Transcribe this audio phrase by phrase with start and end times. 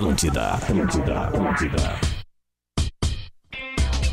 [0.00, 2.00] Atlântida, Atlântida, Atlântida.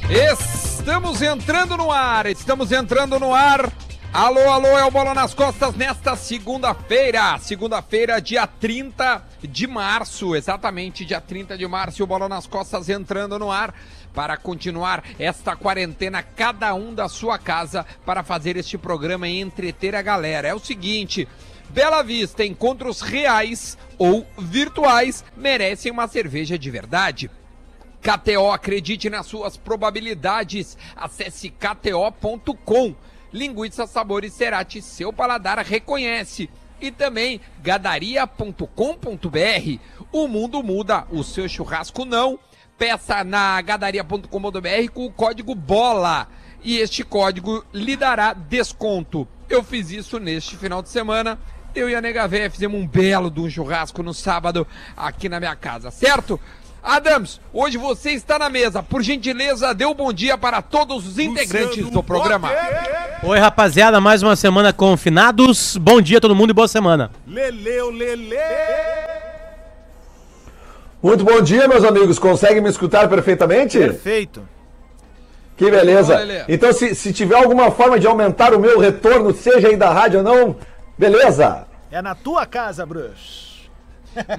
[0.10, 3.72] Estamos entrando no ar, estamos entrando no ar.
[4.12, 7.40] Alô, alô, é o Bola nas Costas nesta segunda-feira.
[7.40, 13.40] Segunda-feira, dia 30 de março, exatamente dia 30 de março, o Bola nas Costas entrando
[13.40, 13.74] no ar
[14.14, 19.96] para continuar esta quarentena, cada um da sua casa, para fazer este programa e entreter
[19.96, 20.50] a galera.
[20.50, 21.26] É o seguinte.
[21.70, 27.30] Bela Vista, encontros reais ou virtuais merecem uma cerveja de verdade.
[28.02, 30.78] KTO, acredite nas suas probabilidades.
[30.96, 32.96] Acesse kto.com.
[33.34, 36.50] Linguiça Sabores Cerati, seu paladar reconhece.
[36.80, 39.80] E também gadaria.com.br.
[40.12, 42.40] O mundo muda, o seu churrasco não.
[42.78, 46.28] Peça na gadaria.com.br com o código BOLA.
[46.64, 49.28] E este código lhe dará desconto.
[49.50, 51.40] Eu fiz isso neste final de semana.
[51.78, 54.66] Eu e a Nega Véia fizemos um belo de um churrasco no sábado
[54.98, 56.40] aqui na minha casa, certo?
[56.82, 58.82] Adams, hoje você está na mesa.
[58.82, 62.50] Por gentileza, dê um bom dia para todos os integrantes do programa.
[63.22, 65.78] Oi, rapaziada, mais uma semana confinados.
[65.78, 67.12] Bom dia a todo mundo e boa semana.
[67.28, 68.40] Leleu, lele.
[71.04, 72.18] Muito bom dia, meus amigos.
[72.18, 73.78] Conseguem me escutar perfeitamente?
[73.78, 74.42] Perfeito.
[75.56, 76.18] Que beleza.
[76.50, 80.20] Então, se, se tiver alguma forma de aumentar o meu retorno, seja aí da rádio
[80.20, 80.56] ou não,
[80.98, 81.67] beleza.
[81.92, 83.70] É na tua casa, Bruxo.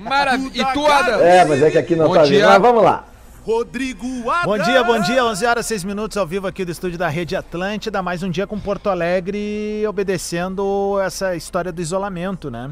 [0.01, 0.51] Maravilha.
[0.71, 1.23] E tu, Adams?
[1.23, 2.41] É, mas é que aqui não Bom tá dia.
[2.41, 2.49] vindo.
[2.49, 3.05] Mas vamos lá.
[3.45, 4.45] Rodrigo Adams.
[4.45, 5.25] Bom dia, bom dia.
[5.25, 8.03] 11 horas 6 minutos ao vivo aqui do estúdio da Rede Atlântida.
[8.03, 12.71] Mais um dia com Porto Alegre obedecendo essa história do isolamento, né?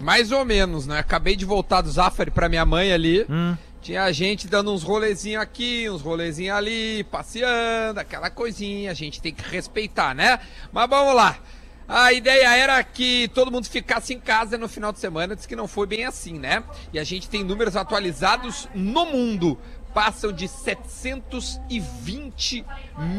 [0.00, 0.98] Mais ou menos, né?
[0.98, 3.24] Acabei de voltar do Zafari pra minha mãe ali.
[3.30, 3.54] Hum.
[3.80, 8.90] Tinha gente dando uns rolezinhos aqui, uns rolezinhos ali, passeando, aquela coisinha.
[8.90, 10.40] A gente tem que respeitar, né?
[10.72, 11.36] Mas vamos lá.
[11.92, 15.56] A ideia era que todo mundo ficasse em casa no final de semana, diz que
[15.56, 16.62] não foi bem assim, né?
[16.92, 19.58] E a gente tem números atualizados no mundo.
[19.92, 22.64] Passam de 720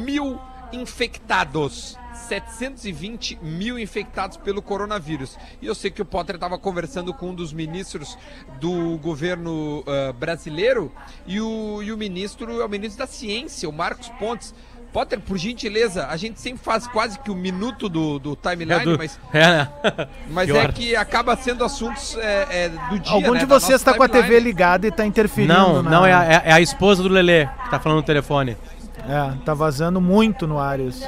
[0.06, 0.40] mil
[0.72, 1.98] infectados.
[2.30, 5.38] 720 mil infectados pelo coronavírus.
[5.62, 8.18] E eu sei que o Potter estava conversando com um dos ministros
[8.62, 10.90] do governo ah, brasileiro
[11.28, 14.56] e o, e o ministro é o ministro da Ciência, o Marcos Pontes.
[14.92, 18.84] Potter, por gentileza, a gente sempre faz quase que o minuto do, do timeline, É
[18.84, 19.70] do- mas, É, né?
[20.30, 23.14] mas é que acaba sendo assuntos é, é, do dia.
[23.14, 25.54] Algum né, de vocês está com a TV ligada e tá interferindo.
[25.54, 28.04] Não, na- não, é a, é- é a esposa do Lelê que tá falando no
[28.04, 28.58] telefone.
[29.08, 31.04] É, tá vazando muito no ar isso.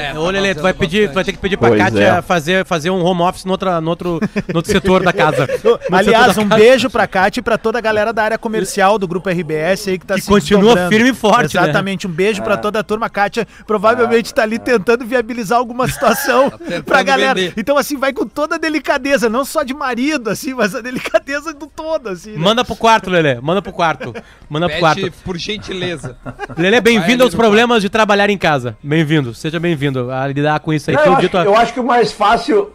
[0.00, 2.00] É, tá Ô, Lelê, tu vai, pedir, tu vai ter que pedir pra Pois Kátia
[2.18, 2.22] é.
[2.22, 5.48] fazer, fazer um home office no, outra, no, outro, no outro setor da casa.
[5.64, 6.62] No Aliás, um casa.
[6.62, 9.98] beijo pra Kátia e pra toda a galera da área comercial do Grupo RBS aí
[9.98, 10.90] que tá Que se continua desdobrando.
[10.90, 11.62] firme e forte, né?
[11.62, 13.08] Exatamente, um beijo pra toda a turma.
[13.08, 17.34] Kátia provavelmente tá ali tentando viabilizar alguma situação tentando pra galera.
[17.34, 17.54] vender.
[17.56, 21.52] Então, assim, vai com toda a delicadeza, não só de marido, assim, mas a delicadeza
[21.52, 22.32] do todo, assim.
[22.32, 22.38] né?
[22.38, 23.40] Manda pro quarto, Lelê.
[23.40, 24.14] Manda pro quarto.
[24.48, 25.12] Manda pro Pede, quarto.
[25.24, 26.16] por gentileza.
[26.56, 28.76] Lelê, bem-vindo aos problemas de trabalhar em casa.
[28.82, 29.34] Bem-vindo.
[29.34, 30.96] Seja bem-vindo a lidar com isso aí.
[30.96, 32.70] Não, eu, o acho, eu acho que o mais fácil.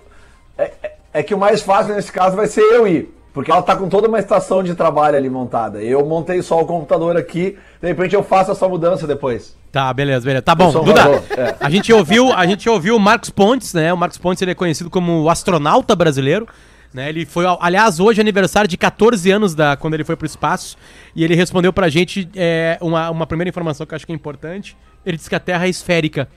[0.57, 3.13] É, é- é que o mais fácil nesse caso vai ser eu ir.
[3.33, 5.81] Porque ela tá com toda uma estação de trabalho ali montada.
[5.81, 9.55] Eu montei só o computador aqui, de repente eu faço essa mudança depois.
[9.71, 10.41] Tá, beleza, beleza.
[10.41, 11.01] Tá bom, Duda.
[11.37, 11.55] é.
[11.59, 13.93] A gente ouviu, a gente ouviu o Marcos Pontes, né?
[13.93, 16.47] O Marcos Pontes ele é conhecido como o astronauta brasileiro.
[16.91, 20.25] Né, ele foi, aliás, hoje é aniversário de 14 anos da, quando ele foi pro
[20.25, 20.75] espaço.
[21.15, 24.15] E ele respondeu pra gente é, uma, uma primeira informação que eu acho que é
[24.15, 24.75] importante.
[25.05, 26.27] Ele disse que a Terra é esférica.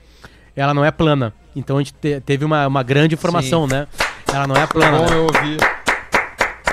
[0.55, 1.33] Ela não é plana.
[1.55, 3.87] Então a gente te- teve uma, uma grande informação, né?
[4.31, 4.97] Ela não é plana.
[4.97, 5.15] Bom né?
[5.15, 5.57] eu ouvir.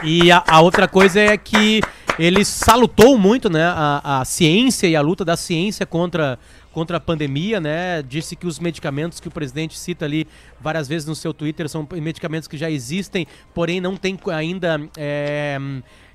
[0.02, 1.80] E a, a outra coisa é que
[2.18, 6.38] ele salutou muito né, a, a ciência e a luta da ciência contra,
[6.72, 8.02] contra a pandemia, né?
[8.02, 10.26] Disse que os medicamentos que o presidente cita ali
[10.60, 15.58] várias vezes no seu Twitter são medicamentos que já existem, porém não tem ainda é,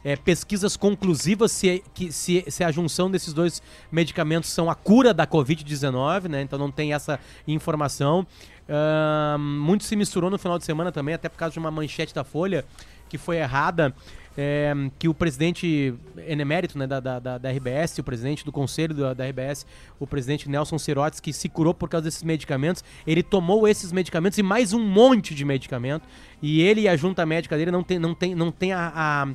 [0.05, 3.59] é, pesquisas conclusivas se, que, se, se a junção desses dois
[3.91, 6.43] medicamentos são a cura da Covid-19, né?
[6.43, 8.25] Então não tem essa informação.
[8.69, 12.13] Ahn, muito se misturou no final de semana também, até por causa de uma manchete
[12.13, 12.63] da Folha
[13.09, 13.95] que foi errada,
[14.37, 15.93] é, que o presidente
[16.27, 19.65] enemérito né, da, da, da- da RBS, o presidente do conselho da, da RBS,
[19.99, 24.37] o presidente Nelson Sirotes, que se curou por causa desses medicamentos, ele tomou esses medicamentos
[24.39, 26.07] e mais um monte de medicamento,
[26.41, 29.27] e ele e a junta médica dele não tem, não tem, não tem a, a,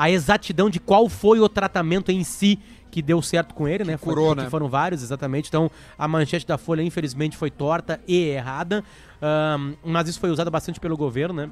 [0.00, 2.58] a exatidão de qual foi o tratamento em si
[2.90, 3.98] que deu certo com ele, né?
[3.98, 4.48] Foi- curou, que né?
[4.48, 5.48] foram vários, exatamente.
[5.48, 8.82] Então, a manchete da Folha, infelizmente, foi torta e errada.
[9.20, 11.50] Ahn, mas isso foi usado bastante pelo governo, né?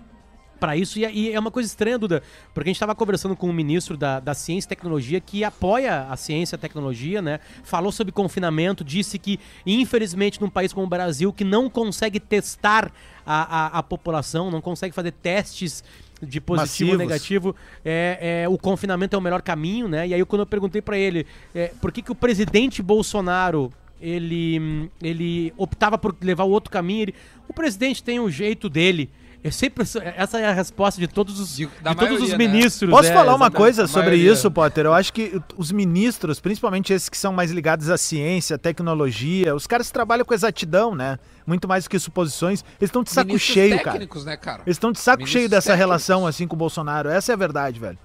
[0.58, 2.22] Para isso, e, e é uma coisa estranha, Duda,
[2.54, 6.06] porque a gente estava conversando com o ministro da, da Ciência e Tecnologia, que apoia
[6.08, 7.40] a ciência e a tecnologia, né?
[7.62, 12.90] Falou sobre confinamento, disse que, infelizmente, num país como o Brasil, que não consegue testar
[13.26, 15.84] a, a, a população, não consegue fazer testes
[16.22, 16.98] de positivo Massivos.
[16.98, 20.08] negativo, é, é, o confinamento é o melhor caminho, né?
[20.08, 24.90] E aí quando eu perguntei pra ele é, por que, que o presidente Bolsonaro ele,
[25.02, 27.14] ele optava por levar o outro caminho, ele,
[27.48, 29.10] o presidente tem um jeito dele.
[29.42, 29.84] É sempre
[30.16, 32.36] essa é a resposta de todos os, De- de, todos os né?
[32.38, 32.90] ministros.
[32.90, 34.32] Posso é, falar uma coisa sobre maioria.
[34.32, 34.84] isso, Potter?
[34.86, 39.54] Eu acho que os ministros, principalmente esses que são mais ligados à ciência, à tecnologia,
[39.54, 41.18] os caras trabalham com exatidão, né?
[41.46, 42.64] Muito mais do que suposições.
[42.80, 43.92] Eles estão de saco Ministros cheio, cara.
[43.92, 44.62] técnicos, né, cara?
[44.66, 45.86] Eles estão de saco Ministros cheio dessa técnicos.
[45.86, 47.08] relação assim com o Bolsonaro.
[47.08, 47.98] Essa é a verdade, velho.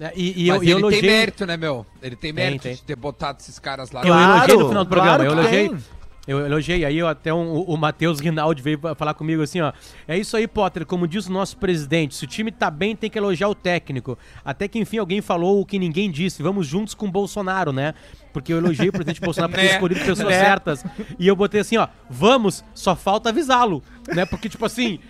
[0.00, 1.00] É, E, e Mas eu, eu ele elogiei.
[1.02, 1.84] tem mérito, né, meu?
[2.00, 2.74] Ele tem mérito tem.
[2.76, 4.00] de ter botado esses caras lá.
[4.02, 5.68] Eu Claro, elogiei no final do programa, claro eu elogiei.
[5.70, 5.78] tem.
[6.26, 9.72] Eu elogiei, aí eu até um- o Matheus Rinaldi veio falar comigo assim, ó.
[10.06, 13.10] É isso aí, Potter, como diz o nosso presidente, se o time tá bem, tem
[13.10, 14.16] que elogiar o técnico.
[14.44, 17.92] Até que enfim alguém falou o que ninguém disse, vamos juntos com o Bolsonaro, né?
[18.32, 19.72] Porque eu elogiei o presidente Bolsonaro por ter Né?
[19.74, 20.38] escolhido pessoas Né?
[20.40, 20.84] certas.
[21.18, 24.24] E eu botei assim, ó, vamos, só falta avisá-lo, né?
[24.24, 25.00] Porque, tipo assim...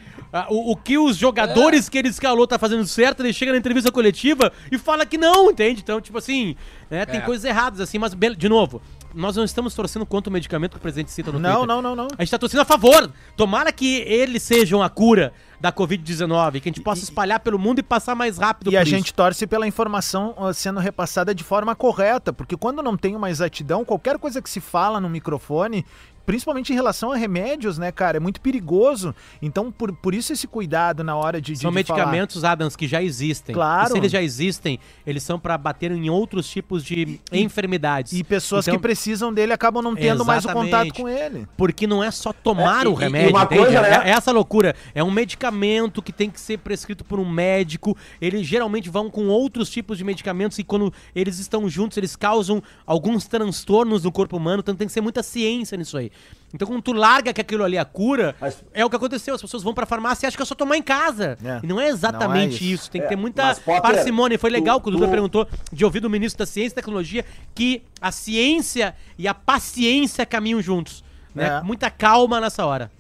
[0.49, 3.93] O, o que os jogadores que ele escalou tá fazendo certo, ele chega na entrevista
[3.93, 5.83] coletiva e fala que não, entende?
[5.83, 6.57] Então, tipo assim,
[6.91, 7.23] né, tem É.
[7.23, 8.81] coisas erradas, assim, mas, de novo,
[9.15, 11.67] nós não estamos torcendo contra o medicamento que o presidente cita no Não, Twitter.
[11.69, 12.09] não, não, não.
[12.19, 13.11] A gente tá torcendo a favor.
[13.37, 17.79] Tomara que eles sejam a cura da Covid-19, que a gente possa espalhar pelo mundo
[17.79, 19.15] e passar mais rápido E a por gente isso.
[19.15, 24.19] torce pela informação sendo repassada de forma correta, porque quando não tem uma exatidão, qualquer
[24.19, 25.87] coisa que se fala no microfone,
[26.27, 29.15] principalmente em relação a remédios, né, cara, é muito perigoso.
[29.41, 31.99] Então, por, por isso esse cuidado na hora de, de São de falar.
[31.99, 33.55] medicamentos, Adams, que já existem.
[33.55, 33.89] Claro.
[33.89, 38.13] E se eles já existem, eles são pra bater em outros tipos de enfermidades.
[38.13, 41.47] E pessoas Então, que precisam dele acabam não tendo mais o contato com ele.
[41.57, 43.63] Porque não é só tomar É, o e- e remédio, uma entende?
[43.63, 44.03] coisa, É- né?
[44.07, 44.75] é essa loucura.
[44.95, 47.97] É um medicamento que tem que ser prescrito por um médico.
[48.21, 52.63] Eles geralmente vão com outros tipos de medicamentos e quando eles estão juntos, eles causam
[52.87, 54.61] alguns transtornos no corpo humano.
[54.61, 56.12] Então tem que ser muita ciência nisso aí.
[56.55, 59.35] Então quando tu larga que aquilo ali é a cura, Mas- é o que aconteceu.
[59.35, 61.39] As pessoas vão pra farmácia e acham que é só tomar em casa.
[61.43, 61.61] É.
[61.63, 62.65] E não é exatamente Não é isso.
[62.65, 62.91] isso.
[62.91, 64.35] Tem que É, ter muita mas, Potter, parcimônia.
[64.35, 66.75] E foi legal tu- que o Duda tu- perguntou de ouvir do ministro da Ciência
[66.75, 67.25] e Tecnologia
[67.55, 71.03] que a ciência e a paciência caminham juntos.
[71.35, 71.47] Né?
[71.47, 71.63] É.
[71.63, 72.91] Muita calma nessa hora.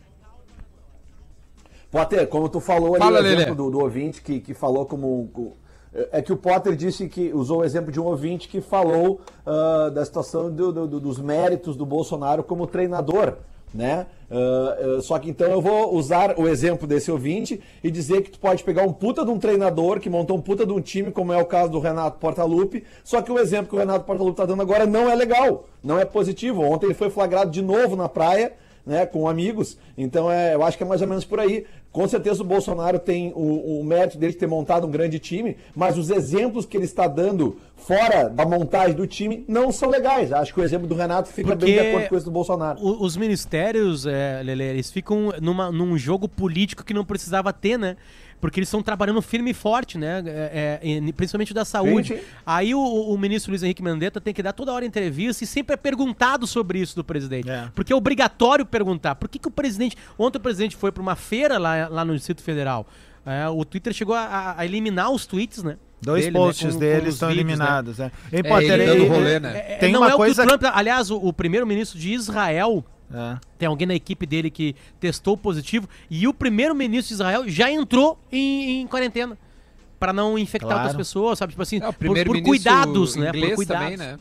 [1.91, 5.55] Potter, como tu falou ali Fala, o exemplo do, do ouvinte que, que falou como.
[6.11, 9.91] É que o Potter disse que usou o exemplo de um ouvinte que falou ah,
[9.93, 13.35] da situação do- do- do- dos méritos do Bolsonaro como treinador.
[13.75, 14.07] Né?
[14.31, 18.31] Ah, ah, só que então eu vou usar o exemplo desse ouvinte e dizer que
[18.31, 21.11] tu pode pegar um puta de um treinador que montou um puta de um time,
[21.11, 24.37] como é o caso do Renato Portaluppi, só que o exemplo que o Renato Portaluppi
[24.37, 26.61] tá dando agora não é legal, não é positivo.
[26.63, 28.53] Ontem ele foi flagrado de novo na praia
[28.85, 29.79] né, com amigos.
[29.97, 31.65] Então é, eu acho que é mais ou menos por aí.
[31.93, 35.57] Com certeza o Bolsonaro tem o, o mérito dele de ter montado um grande time,
[35.75, 40.33] mas os exemplos que ele está dando fora da montagem do time não são legais.
[40.33, 42.81] Acho que o exemplo do Renato fica Porque bem de acordo com esse do Bolsonaro.
[42.81, 47.79] O- os ministérios, é, Lele, eles ficam numa, num jogo político que não precisava ter,
[47.79, 47.97] né?
[48.43, 50.21] Porque eles estão trabalhando firme e forte, né?
[50.27, 52.09] É, é, e principalmente da saúde.
[52.09, 52.23] Sim, sim.
[52.45, 55.75] Aí o, o ministro Luiz Henrique Mandetta tem que dar toda hora entrevista e sempre
[55.75, 57.49] é perguntado sobre isso do presidente.
[57.49, 57.69] É.
[57.73, 59.15] Porque é obrigatório perguntar.
[59.15, 59.97] Por que, que o presidente.
[60.19, 62.85] Ontem o presidente foi para uma feira lá, lá no Distrito Federal.
[63.25, 65.77] É, o Twitter chegou a, a eliminar os tweets, né?
[66.01, 67.53] Dois dele, né, posts com dele estão vídeos, né?
[67.55, 68.11] eliminados, né?
[68.33, 69.57] Ei, É, Potter, ele e- dando e- rolê, né?
[69.57, 70.75] É, Tem não uma é coisa- o que o Trump.
[70.77, 72.85] Aliás, o, o primeiro-ministro de Israel.
[73.15, 73.39] É.
[73.59, 78.19] Tem alguém na equipe dele que testou positivo e o primeiro-ministro de Israel já entrou
[78.31, 79.37] em, em quarentena
[80.01, 80.83] Pra não infectar Claro.
[80.83, 81.53] outras pessoas, sabe?
[81.53, 83.31] Tipo assim, É, por, por cuidados, né?
[83.33, 83.85] Por cuidados.
[83.85, 84.19] também, né?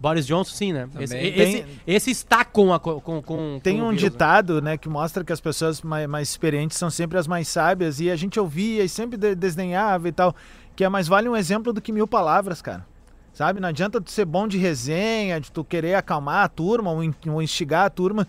[0.00, 0.88] Boris Johnson, sim, né?
[1.00, 2.78] Esse, esse, esse está com a.
[2.78, 4.10] Com, com, com Tem o um vírus, né?
[4.10, 7.98] ditado, né, que mostra que as pessoas mais, mais experientes são sempre as mais sábias,
[8.00, 10.36] e a gente ouvia e sempre de- desdenhava e tal,
[10.76, 12.86] que é mais vale um exemplo do que mil palavras, cara.
[13.34, 13.58] Sabe?
[13.60, 17.12] Não adianta tu ser bom de resenha, de tu querer acalmar a turma ou, in-
[17.26, 18.26] ou instigar a turma.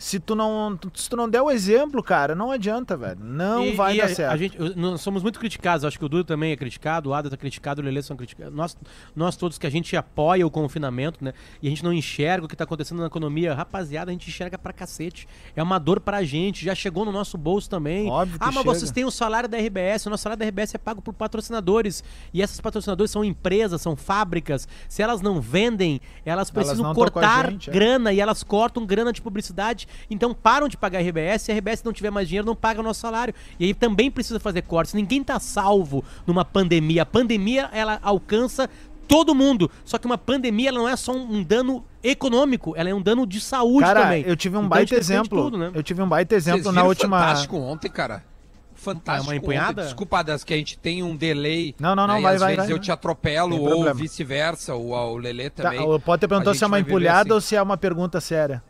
[0.00, 3.20] Se tu não, se tu não der o exemplo, cara, não adianta, velho.
[3.22, 4.32] Não E- vai e dar a, certo.
[4.32, 7.28] a gente, nós somos muito criticados, acho que o Dudu também é criticado, o Ada
[7.28, 8.54] tá criticado, o Lelê são criticados.
[8.54, 8.74] Nós,
[9.14, 11.34] nós todos que a gente apoia o confinamento, né?
[11.60, 13.52] E a gente não enxerga o que tá acontecendo na economia.
[13.52, 15.28] Rapaziada, a gente enxerga pra cacete.
[15.54, 18.08] É uma dor pra gente, já chegou no nosso bolso também.
[18.08, 18.74] Óbvio que ah, mas chega.
[18.74, 22.02] vocês têm o salário da RBS, o nosso salário da RBS é pago por patrocinadores.
[22.32, 24.66] E esses patrocinadores são empresas, são fábricas.
[24.88, 27.72] Se elas não vendem, elas precisam a cortar gente, é.
[27.74, 29.89] grana e elas cortam grana de publicidade.
[30.10, 31.42] Então param de pagar a RBS.
[31.42, 33.34] Se a RBS não tiver mais dinheiro, não paga o nosso salário.
[33.58, 34.94] E aí também precisa fazer cortes.
[34.94, 37.02] Ninguém tá salvo numa pandemia.
[37.02, 38.68] A pandemia, ela alcança
[39.08, 39.70] todo mundo.
[39.84, 43.02] Só que uma pandemia, ela não é só um, um dano econômico, ela é um
[43.02, 44.22] dano de saúde Cara, também.
[44.26, 45.42] eu tive um Então baita exemplo.
[45.44, 45.70] tudo, né?
[45.74, 47.18] Eu tive um baita exemplo na última.
[47.18, 48.24] Fantástico ontem, cara.
[48.72, 49.26] Fantástico.
[49.26, 49.82] É uma empunhada?
[49.82, 49.84] ontem.
[49.84, 51.74] Desculpa, das que a gente tem um delay.
[51.78, 52.74] Não, não, não, né, vai, às vai, vezes vai.
[52.74, 55.80] eu te atropelo Tem ou vice-versa, o, o Lelê Tá, também.
[55.80, 57.32] o Potter perguntou se é uma empulhada assim.
[57.32, 58.62] ou se é uma pergunta séria.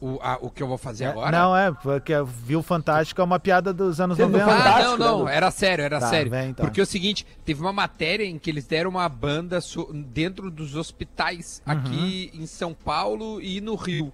[0.00, 1.36] O, a- o que eu vou fazer É, agora?
[1.36, 2.12] Não, é, porque
[2.44, 4.62] viu Fantástico é uma piada dos anos Teve no 90.
[4.62, 6.30] Ah, não, não, era sério, era Tá, sério.
[6.30, 6.64] vem, então.
[6.64, 10.52] Porque é o seguinte, teve uma matéria em que eles deram uma banda so- dentro
[10.52, 11.72] dos hospitais Uhum.
[11.72, 14.12] aqui em São Paulo e no Rio.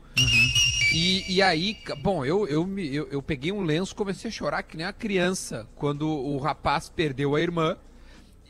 [0.95, 4.33] E, e aí, bom, eu, eu, me, eu, eu peguei um lenço e comecei a
[4.33, 7.77] chorar que nem uma criança quando o rapaz perdeu a irmã.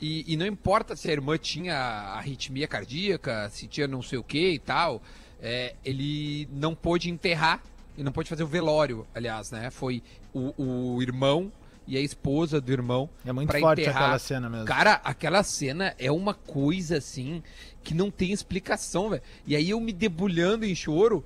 [0.01, 1.75] E, e não importa se a irmã tinha
[2.15, 5.01] arritmia cardíaca, se tinha não sei o que e tal,
[5.43, 7.63] é, ele não pôde enterrar,
[7.97, 9.71] e não pôde fazer o velório, aliás, né?
[9.71, 11.53] Foi o, o irmão
[11.87, 13.09] e a esposa do irmão.
[13.25, 14.03] É muito forte enterrar.
[14.05, 14.65] aquela cena mesmo.
[14.67, 17.43] Cara, aquela cena é uma coisa assim
[17.83, 19.23] que não tem explicação, velho.
[19.47, 21.25] E aí eu me debulhando em choro.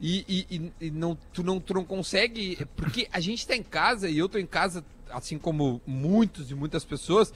[0.00, 2.66] E, e- e- e não, tu, não, tu não consegue.
[2.76, 6.54] Porque a gente tá em casa e eu tô em casa, assim como muitos e
[6.54, 7.32] muitas pessoas,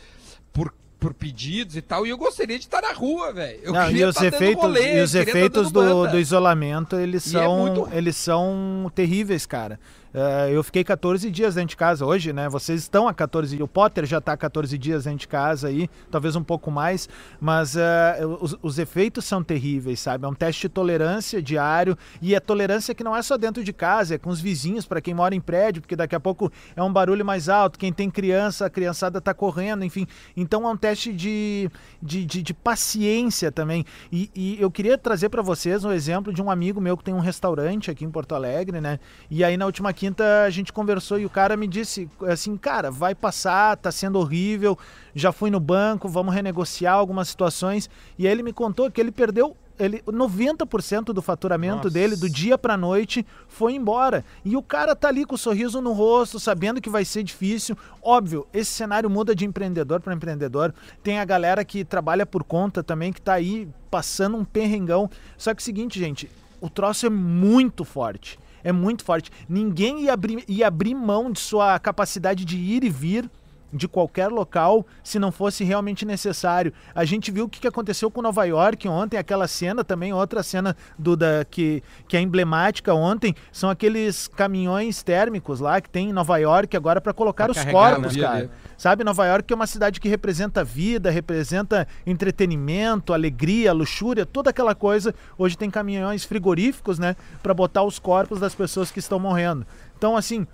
[0.53, 2.07] por, por pedidos e tal.
[2.07, 3.59] E eu gostaria de estar na rua, velho.
[3.65, 6.97] Eu Não, e queria os tá efeitos, rolê, e os tá efeitos do, do isolamento,
[6.97, 9.81] eles E é são, muito- eles são terríveis, cara.
[10.15, 12.49] Eh, eu fiquei 14 dias dentro de casa hoje, né?
[12.49, 13.65] Vocês estão há 14 dias.
[13.65, 17.09] O Potter já está há 14 dias dentro de casa aí, talvez um pouco mais,
[17.41, 20.25] mas eh, os, os efeitos são terríveis, sabe?
[20.25, 23.73] É um teste de tolerância diário e é tolerância que não é só dentro de
[23.73, 26.83] casa, é com os vizinhos, para quem mora em prédio, porque daqui a pouco é
[26.83, 30.07] um barulho mais alto, quem tem criança, a criançada tá correndo, enfim.
[30.37, 31.71] Então é um teste de,
[32.03, 33.85] de, de, de paciência também.
[34.11, 37.15] E, e eu queria trazer para vocês um exemplo de um amigo meu que tem
[37.15, 38.99] um restaurante aqui em Porto Alegre, né?
[39.31, 42.91] E aí na última quinta a gente conversou e o cara me disse assim, cara,
[42.91, 44.77] vai passar, tá sendo horrível,
[45.15, 47.89] já fui no banco, vamos renegociar algumas situações.
[48.19, 51.91] E aí ele me contou que ele perdeu ele 90% do faturamento Nossa.
[51.91, 54.25] dele do dia pra noite foi embora.
[54.45, 57.79] E o cara tá ali com o sorriso no rosto, sabendo que vai ser difícil.
[58.03, 60.75] Óbvio, esse cenário muda de empreendedor para empreendedor.
[61.01, 65.09] Tem a galera que trabalha por conta também que tá aí passando um perrengão.
[65.39, 66.29] Só que é o seguinte, gente,
[66.61, 68.39] o troço é muito forte.
[68.65, 69.31] É muito forte.
[69.49, 73.31] Ninguém ia abrir, ia abrir mão de sua capacidade de ir e vir
[73.73, 76.73] de qualquer local se não fosse realmente necessário.
[76.95, 80.77] A gente viu o que aconteceu com Nova York ontem, aquela cena também, outra cena
[80.99, 86.13] do da que, que é emblemática ontem, são aqueles caminhões térmicos lá que tem em
[86.13, 88.23] Nova York agora para colocar Pra os corpos, né?
[88.23, 88.51] cara.
[88.77, 94.75] Sabe, Nova York é uma cidade que representa vida, representa entretenimento, alegria, luxúria, toda aquela
[94.75, 95.15] coisa.
[95.39, 99.65] Hoje tem caminhões frigoríficos, né, para botar os corpos das pessoas que estão morrendo.
[99.97, 100.47] Então, assim,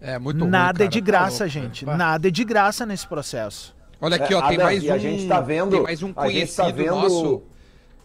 [0.00, 1.84] É muito ruim, nada cara, é de tá graça, louco, gente.
[1.84, 1.96] velho.
[1.98, 3.76] Nada é de graça nesse processo.
[4.00, 4.92] Olha aqui, É, ó, tem Adam, mais e um.
[4.94, 7.42] a gente tá vendo- Tem mais um gente tá conhecido vendo- nosso.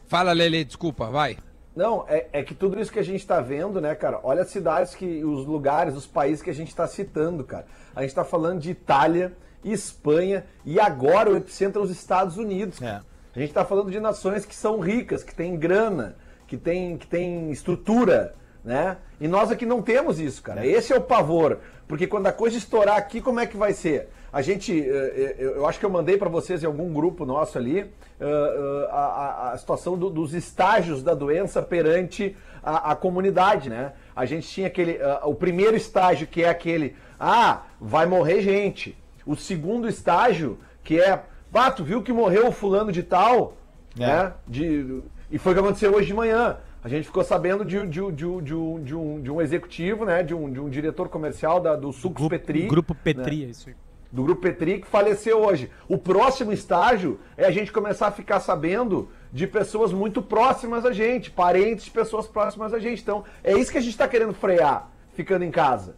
[0.08, 1.38] Fala, Lele, desculpa, vai.
[1.76, 4.20] Não, é, é que tudo isso que a gente está vendo, né, cara?
[4.24, 7.66] Olha as cidades que, os lugares, os países que a gente está citando, cara.
[7.96, 9.34] A gente está falando de Itália,
[9.64, 12.80] Espanha e agora o epicentro é os Estados Unidos.
[12.80, 13.04] cara.
[13.36, 16.16] A gente está falando de nações que são ricas, que têm grana,
[16.48, 18.34] que têm que têm estrutura,
[18.66, 18.98] né?
[19.22, 20.66] E nós aqui não temos isso, cara.
[20.66, 21.60] Esse é o pavor.
[21.88, 24.10] Porque quando a coisa estourar aqui, como é que vai ser?
[24.34, 27.58] A gente, eh, eh, eu acho que eu mandei para vocês em algum grupo nosso
[27.58, 33.70] ali eh, a, a- a situação do- dos estágios da doença perante a, a comunidade,
[33.70, 33.94] né?
[34.16, 38.98] A gente tinha aquele, o primeiro estágio que é aquele, ah, vai morrer gente.
[39.26, 41.22] O segundo estágio que é,
[41.54, 43.56] ah, tu viu que morreu o fulano de tal,
[43.98, 44.06] É.
[44.08, 44.34] né?
[44.48, 46.58] De, e foi o que aconteceu hoje de manhã.
[46.86, 50.22] A gente ficou sabendo de, de, de, de, um, de, um, de um executivo, né?
[50.22, 52.68] De um, de um diretor comercial da, do Sucos Grupo Petri.
[52.68, 53.00] Grupo né?
[53.04, 53.76] Petri, é isso aí.
[54.12, 55.72] do Grupo Petri que faleceu hoje.
[55.90, 60.94] O próximo estágio é a gente começar a ficar sabendo de pessoas muito próximas a
[60.94, 63.02] gente, parentes de pessoas próximas a gente.
[63.02, 65.96] Então, é isso que a gente está querendo frear, ficando em casa.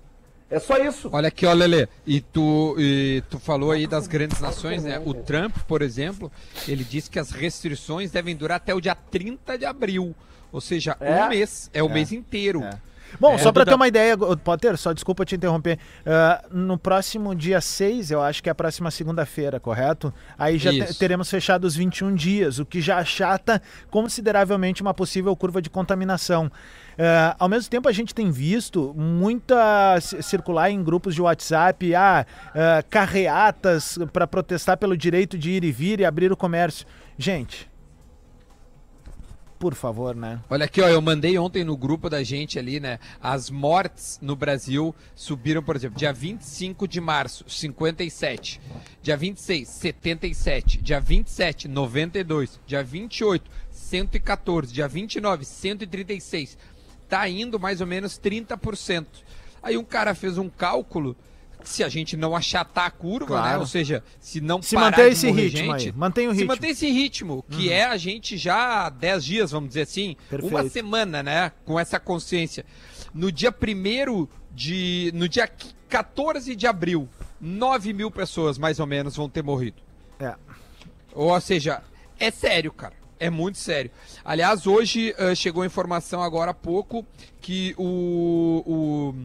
[0.50, 1.10] É só isso.
[1.12, 1.90] Olha aqui, ó, Lele.
[2.06, 5.02] E tu, e tu falou aí das grandes nações, né?
[5.06, 6.32] O Trump, por exemplo,
[6.66, 10.16] ele disse que as restrições devem durar até o dia 30 de abril.
[10.52, 11.24] Ou seja, É?
[11.24, 11.70] um mês.
[11.74, 12.64] É o mês inteiro.
[12.64, 12.88] É.
[13.22, 15.80] Bom, É, só para ter uma ideia, Potter, só desculpa te interromper.
[16.06, 20.14] ah, no próximo dia 6, eu acho que é a próxima segunda-feira, correto?
[20.38, 25.34] Aí já te- teremos fechado os 21 dias, o que já achata consideravelmente uma possível
[25.38, 26.52] curva de contaminação.
[27.00, 31.96] Ah, ao mesmo tempo, a gente tem visto muita ci- circular em grupos de WhatsApp
[31.96, 36.86] ah, ah, carreatas para protestar pelo direito de ir e vir e abrir o comércio.
[37.18, 37.70] Gente,
[39.58, 40.40] por favor, né?
[40.50, 43.00] Olha aqui, ó, eu mandei ontem no grupo da gente ali, né?
[43.22, 48.62] As mortes no Brasil subiram, por exemplo, dia 25 de março, 57.
[49.02, 50.82] Dia 26, 77.
[50.82, 52.60] Dia 27, 92.
[52.66, 54.74] Dia 28, 114.
[54.74, 56.58] Dia 29, 136.
[57.10, 59.06] Tá indo mais ou menos 30%.
[59.64, 61.16] Aí um cara fez um cálculo
[61.64, 63.42] se a gente não achatar a curva, né?
[63.42, 63.60] Claro.
[63.62, 66.54] Ou seja, se não Se parar manter esse ritmo gente, mantém o se ritmo.
[66.54, 70.56] manter esse ritmo, que é a gente já há 10 dias, vamos dizer assim, Perfeito.
[70.56, 72.66] uma semana, né, com essa consciência.
[73.14, 75.12] no dia 1 de.
[75.14, 75.50] No dia
[75.90, 77.08] 14 de abril,
[77.40, 79.82] 9 mil pessoas, mais ou menos, vão ter morrido.
[80.20, 80.36] É.
[81.14, 81.82] Ou seja,
[82.20, 82.94] é sério, cara.
[83.20, 83.90] É muito sério.
[84.24, 87.06] Aliás, hoje uh, chegou a informação agora há pouco
[87.42, 89.16] que o, o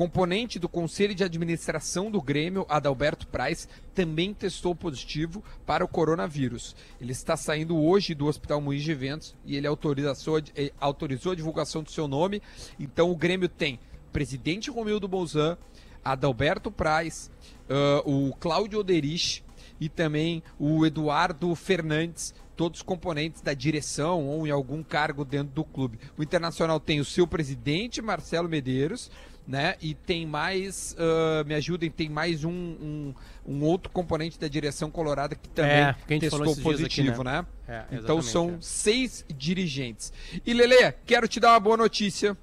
[0.00, 6.74] componente do Conselho de Administração do Grêmio, Adalberto Praz, também testou positivo para o coronavírus.
[6.98, 11.34] Ele está saindo hoje do Hospital Moinhos de Eventos e ele autorizou, eh, autorizou a
[11.34, 12.40] divulgação do seu nome.
[12.78, 13.78] Então o Grêmio tem
[14.10, 15.58] presidente Romildo Bolzan,
[16.02, 17.30] Adalberto Praz,
[17.68, 19.44] uh, o Cláudio Oderich
[19.78, 25.64] e também o Eduardo Fernandes, todos componentes da direção ou em algum cargo dentro do
[25.64, 25.98] clube.
[26.16, 29.10] O Internacional tem o seu presidente, Marcelo Medeiros,
[29.46, 29.74] né?
[29.80, 33.14] E tem mais, uh, me ajudem, tem mais um, um,
[33.46, 37.44] um, outro componente da direção colorada que também É, que testou dias aqui, positivo, né?
[37.66, 38.56] É, então são é.
[38.60, 40.12] seis dirigentes.
[40.46, 42.36] E Lele, quero te dar uma boa notícia.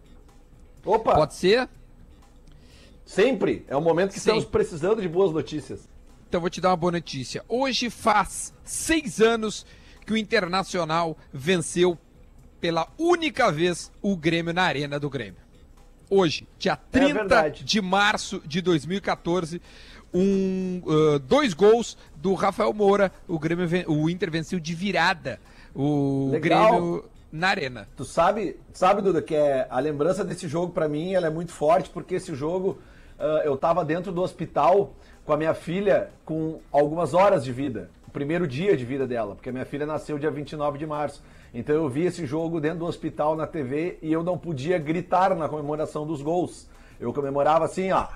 [0.83, 1.69] Opa, Pode ser?
[3.07, 3.65] sempre.
[3.67, 4.29] É o momento que Sim.
[4.29, 5.89] estamos precisando de boas notícias.
[6.27, 7.43] Então vou te dar uma boa notícia.
[7.47, 9.65] Hoje faz seis anos
[10.05, 11.97] que o Internacional venceu
[12.59, 15.46] pela única vez o Grêmio na Arena do Grêmio.
[16.09, 17.63] Hoje, dia 30 verdade.
[17.63, 19.61] de março de 2014,
[20.13, 23.11] um, uh, dois gols do Rafael Moura.
[23.27, 25.39] O, Grêmio, o Inter venceu de virada
[25.75, 26.71] o Legal.
[26.71, 27.87] Grêmio na Arena.
[27.95, 31.51] Tu sabe, sabe, Duda, que é, a lembrança desse jogo pra mim ela é muito
[31.51, 32.79] forte, porque esse jogo
[33.19, 34.93] ah, eu tava dentro do hospital
[35.25, 37.89] com a minha filha com algumas horas de vida.
[38.07, 41.21] O primeiro dia de vida dela, porque a minha filha nasceu dia 29 de março.
[41.53, 45.35] Então eu vi esse jogo dentro do hospital na TV e eu não podia gritar
[45.35, 46.67] na comemoração dos gols.
[46.99, 48.07] Eu comemorava assim, ó.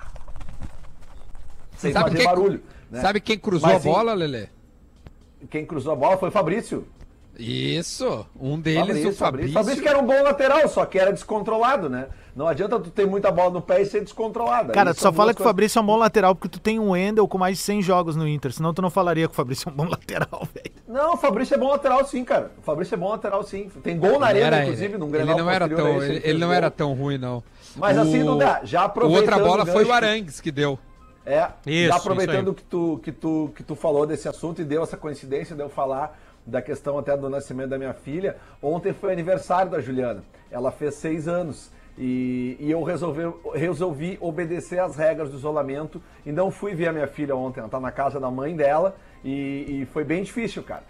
[1.76, 2.62] Sem Sabe fazer quem, barulho.
[2.90, 3.00] né?
[3.00, 4.48] sabe quem cruzou Mas, a bola, Lelê?
[5.50, 6.86] Quem cruzou a bola foi o Fabrício.
[7.38, 9.52] Isso, um deles, o Fabrício.
[9.54, 12.08] Fabrício que era um bom lateral, só que era descontrolado, né?
[12.36, 14.72] Não adianta tu ter muita bola no pé e ser descontrolada.
[14.72, 16.60] Cara, Isso tu só são fala que o Fabrício é um bom lateral porque tu
[16.60, 19.32] tem um Wendel com mais de 100 jogos no Inter, senão tu não falaria que
[19.32, 20.72] o Fabrício é um bom lateral, velho.
[20.86, 22.52] Não, o Fabrício é bom lateral sim, cara.
[22.58, 23.68] O Fabrício é bom lateral sim.
[23.82, 26.20] Tem gol na Ele arena, era- inclusive, num ele Grenal não era tão, esse, ele,
[26.24, 26.56] ele não gol.
[26.56, 27.42] era tão ruim não.
[27.76, 30.78] Mas assim, Duda, já o aproveitando outra bola o foi o Arangues que deu.
[31.24, 34.82] É, Isso, já aproveitando que tu, que, tu, que tu falou desse assunto e deu
[34.82, 39.12] essa coincidência de eu falar da questão até do nascimento da minha filha, ontem foi
[39.12, 40.22] aniversário da Juliana.
[40.50, 43.22] Ela fez seis anos e, e eu resolvi,
[43.54, 47.60] resolvi obedecer às regras do isolamento e não fui ver a minha filha ontem.
[47.60, 50.82] Ela tá na casa da mãe dela e, e foi bem difícil, cara,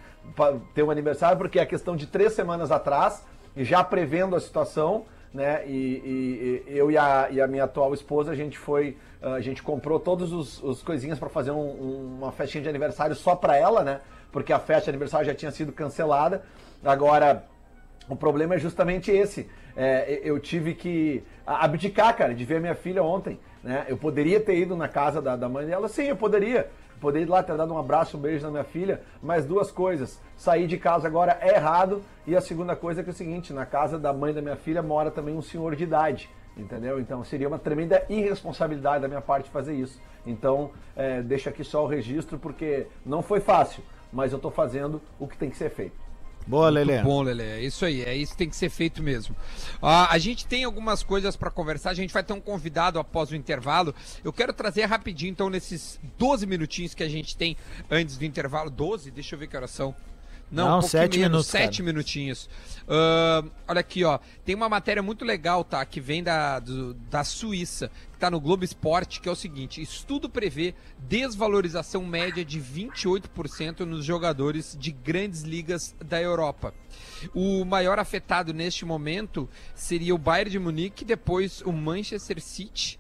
[0.75, 5.05] ter um aniversário, porque é questão de três semanas atrás, e já prevendo a situação,
[5.33, 5.63] né?
[5.67, 9.35] E, e- e eu e a, e a minha atual esposa, a gente foi, ah,
[9.35, 13.15] a gente comprou todos os, os coisinhas para fazer um- um- uma festinha de aniversário
[13.17, 14.01] só para ela, né?
[14.31, 16.43] Porque a festa de aniversário já tinha sido cancelada.
[16.85, 17.45] Agora,
[18.09, 19.49] o problema é justamente esse.
[19.77, 23.39] É, eu tive que abdicar, cara, de ver minha filha ontem.
[23.63, 23.85] Né?
[23.89, 26.69] Eu poderia ter ido na casa da, da mãe dela, sim, eu poderia.
[27.03, 30.21] Poderia ir lá ter dado um abraço, um beijo na minha filha, mas duas coisas.
[30.37, 32.01] Sair de casa agora é errado.
[32.25, 34.55] E a segunda coisa é que é o seguinte: na casa da mãe da minha
[34.55, 36.31] filha mora também um senhor de idade.
[36.57, 37.01] Entendeu?
[37.01, 40.01] Então seria uma tremenda irresponsabilidade da minha parte fazer isso.
[40.25, 45.03] Então, é, deixa aqui só o registro, porque não foi fácil, mas eu tô fazendo
[45.19, 46.02] o que tem que ser feito.
[46.47, 47.03] Boa, Lelê.
[47.03, 49.35] Bom, Lele, é isso aí, é isso que tem que ser feito mesmo.
[49.81, 53.31] Ah, a gente tem algumas coisas para conversar, a gente vai ter um convidado após
[53.31, 53.95] o intervalo.
[54.25, 57.57] Eu quero trazer rapidinho, então, nesses 12 minutinhos que a gente tem
[57.91, 58.71] antes do intervalo.
[58.71, 59.11] 12?
[59.11, 59.95] Deixa eu ver que horas são.
[60.53, 61.93] Não, Não, um sete menos, minutos, sete cara.
[61.93, 62.49] minutinhos.
[62.87, 64.19] Ah, olha aqui, ó.
[64.45, 65.83] Tem uma matéria muito legal, tá?
[65.87, 69.81] Que vem da, do- da Suíça, que tá no Globo Esporte, que é o seguinte:
[69.81, 76.75] estudo prevê desvalorização média de 28% nos jogadores de grandes ligas da Europa.
[77.35, 82.99] O maior afetado neste momento seria o Bayern de Munique, depois o Manchester City,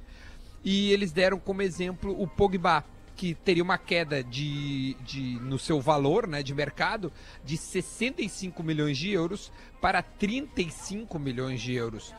[0.65, 2.85] e eles deram como exemplo o Pogba,
[3.16, 7.12] que teria uma queda de, de no seu valor né, de mercado
[7.44, 12.14] de 65 milhões de euros para 35 milhões de euros.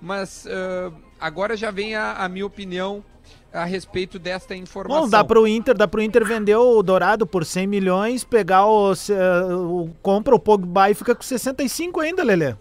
[0.00, 3.04] Mas ah, agora já vem a, a minha opinião
[3.52, 5.02] a respeito desta informação.
[5.02, 8.94] Bom, dá pro Inter, dá pro Inter vender o Dourado por 100 milhões, pegar o,
[8.94, 12.54] se- o compra o Pogba e fica com 65 ainda, Lelê.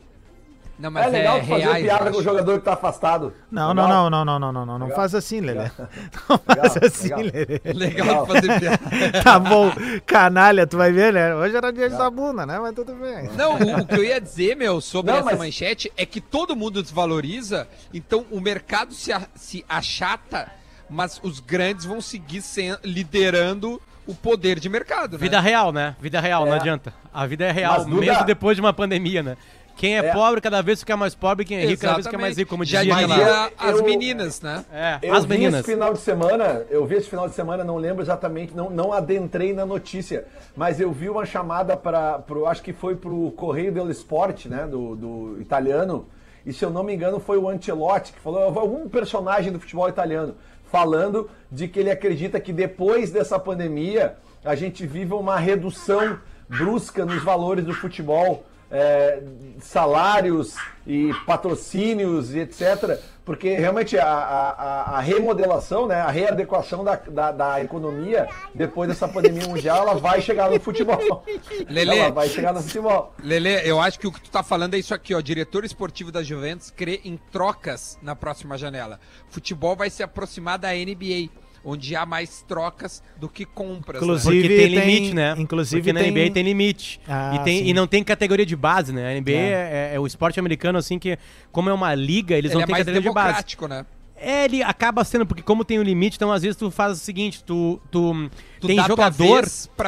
[0.80, 3.34] Não, mas é legal é fazer reais, piada com o jogador que tá afastado.
[3.52, 3.88] Não, Legal?
[3.90, 5.70] não, não, não, não, não, não, não, não faz assim, Lelê.
[6.30, 7.20] Não faz Legal, assim, legal.
[7.20, 7.62] Lelê.
[7.66, 8.26] Legal Legal.
[8.26, 8.80] de fazer piada.
[9.24, 9.72] Tá bom,
[10.06, 11.36] canalha, tu vai ver, né?
[11.36, 12.58] Hoje era dia da bunda, né?
[12.60, 13.30] Mas tudo bem.
[13.36, 16.22] Não, o, o que eu ia dizer, meu, sobre Não, essa mas- manchete é que
[16.22, 20.50] todo mundo desvaloriza, então o mercado se, a- se achata,
[20.90, 25.18] mas os grandes vão seguir sen- liderando o poder de mercado, né?
[25.20, 25.96] Vida real, né?
[26.02, 26.56] Vida real, não É.
[26.56, 26.94] adianta.
[27.14, 29.38] A vida é real, Mas, Duda- mesmo depois de uma pandemia, né?
[29.80, 30.12] Quem é, É.
[30.14, 32.66] pobre cada vez fica mais pobre, quem é rico cada vez fica mais rico, como
[32.66, 34.66] Já dizia aquela- eu- as eu- meninas, né?
[34.74, 35.62] É, Eu as vi meninas.
[35.62, 38.92] esse final de semana, eu vi esse final de semana, não lembro exatamente, não, não
[38.92, 43.90] adentrei na notícia, mas eu vi uma chamada para, acho que foi pro Correio dello
[43.92, 46.06] Sport, né, do, do italiano,
[46.46, 49.88] e se eu não me engano foi o Ancelotti que falou, algum personagem do futebol
[49.88, 50.36] italiano,
[50.70, 57.06] falando de que ele acredita que depois dessa pandemia a gente vive uma redução brusca
[57.06, 59.22] nos valores do futebol, é,
[59.62, 60.56] salários
[60.86, 63.00] e patrocínios e etc.
[63.26, 69.08] Porque realmente a, a- a- remodelação, né, a readequação da, da, da economia depois dessa
[69.08, 71.24] pandemia mundial, ela vai chegar no futebol.
[71.70, 71.98] Lelê.
[72.00, 73.14] Ela vai chegar no futebol.
[73.24, 75.22] Lele, eu acho que o que tu tá falando é isso aqui, ó.
[75.22, 79.00] Diretor esportivo da Juventus crê em trocas na próxima janela.
[79.30, 81.30] Futebol vai se aproximar da NBA,
[81.64, 84.02] onde há mais trocas do que compras.
[84.02, 84.06] né?
[84.08, 85.36] Inclusive- Porque tem tem- limite, né?
[85.38, 87.00] inclusive Porque na tem- NBA tem limite.
[87.08, 87.70] Ah, e, tem, sim.
[87.70, 89.08] e não tem categoria de base, né?
[89.08, 89.90] A NBA É.
[89.92, 91.18] é, é o esporte americano, assim, que
[91.52, 93.26] como é uma liga, eles Ele não é têm categoria de base.
[93.28, 93.86] democrático, né?
[94.22, 96.96] É, ele acaba sendo, porque como tem o limite, então às vezes tu faz o
[97.00, 99.46] seguinte, tu, tu, Tu tem jogador...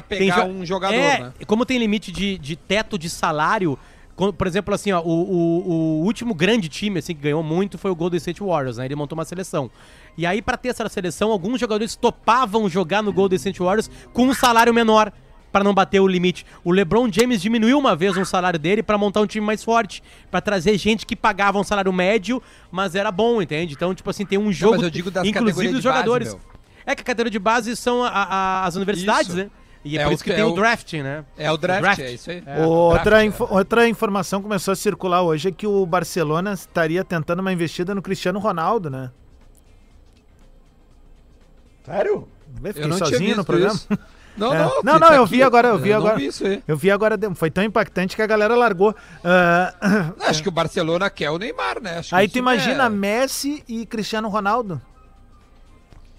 [0.08, 1.34] tem pegar jo- um jogador, é, né?
[1.46, 3.78] como tem limite de, de teto de salário,
[4.16, 7.78] quando- por exemplo, assim, ó, o, o, o último grande time, assim, que ganhou muito
[7.78, 8.86] foi o Golden State Warriors, né?
[8.86, 9.70] Ele montou uma seleção.
[10.18, 14.28] E aí, pra ter essa seleção, alguns jogadores topavam jogar no Golden State Warriors com
[14.28, 15.12] um salário menor
[15.52, 16.46] pra não bater o limite.
[16.64, 20.02] O LeBron James diminuiu uma vez um salário dele pra montar um time mais forte,
[20.30, 23.74] pra trazer gente que pagava um salário médio, mas era bom, entende?
[23.74, 26.28] Então, tipo assim, tem um jogo, mas eu digo das inclusive os de base, jogadores.
[26.30, 26.40] meu.
[26.86, 29.38] é que a categoria de base são a- a- as universidades, Isso.
[29.38, 29.50] né?
[29.84, 31.26] E é, É por o isso que que tem é o o- drafting, né?
[31.38, 32.44] É o draft, é isso aí.
[32.46, 32.64] É.
[32.66, 37.40] outra, draft, info- outra informação começou a circular hoje é que o Barcelona estaria tentando
[37.40, 39.10] uma investida no Cristiano Ronaldo, né?
[41.86, 42.28] Sério?
[42.64, 43.74] Eu Eu fiquei não tinha sozinho visto no programa.
[43.76, 43.88] isso.
[44.38, 44.58] Não, É.
[44.60, 45.32] não, Não, tá não, eu aqui.
[45.36, 46.14] vi agora, eu vi agora.
[46.14, 46.64] Não vi isso aí.
[46.68, 48.96] Eu vi agora, foi tão impactante que a galera largou.
[49.24, 49.74] Ah,
[50.22, 51.98] Acho que o Barcelona quer o Neymar, né?
[52.00, 54.82] Acho que aí tu imagina é- Messi e Cristiano Ronaldo.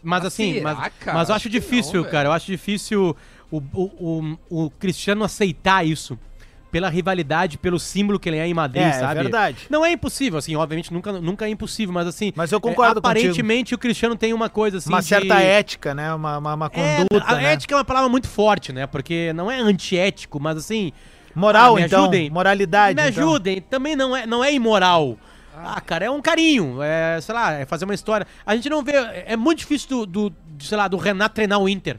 [0.02, 1.18] Mas Ah, assim, será, mas, cara?
[1.18, 2.28] mas eu Acho acho difícil, não, cara.
[2.28, 3.16] Eu acho difícil
[3.50, 6.18] o, o, o, o Cristiano aceitar isso.
[6.72, 9.20] Pela rivalidade, pelo símbolo que ele é em Madrid, É, é sabe?
[9.22, 9.58] verdade.
[9.70, 12.32] Não é impossível, assim, obviamente nunca, nunca é impossível, mas assim.
[12.34, 14.88] Mas eu concordo é, Aparentemente o Cristiano tem uma coisa assim.
[14.88, 16.12] uma de- certa ética, né?
[16.14, 17.52] Uma, uma, uma É, conduta, a né?
[17.52, 18.86] ética é uma palavra muito forte, né?
[18.86, 20.92] Porque não é antiético, mas assim.
[21.34, 22.00] Moral, ah, me então.
[22.04, 22.30] ajudem.
[22.30, 22.94] Moralidade.
[23.00, 23.22] Me então.
[23.22, 23.60] ajudem.
[23.60, 25.18] Também não é, não é imoral.
[25.54, 26.78] Ah, cara, é um carinho.
[26.82, 28.26] É, sei lá, é fazer uma história.
[28.46, 28.92] A gente não vê.
[29.26, 31.98] É muito difícil do, do sei lá, do Renato treinar o Inter.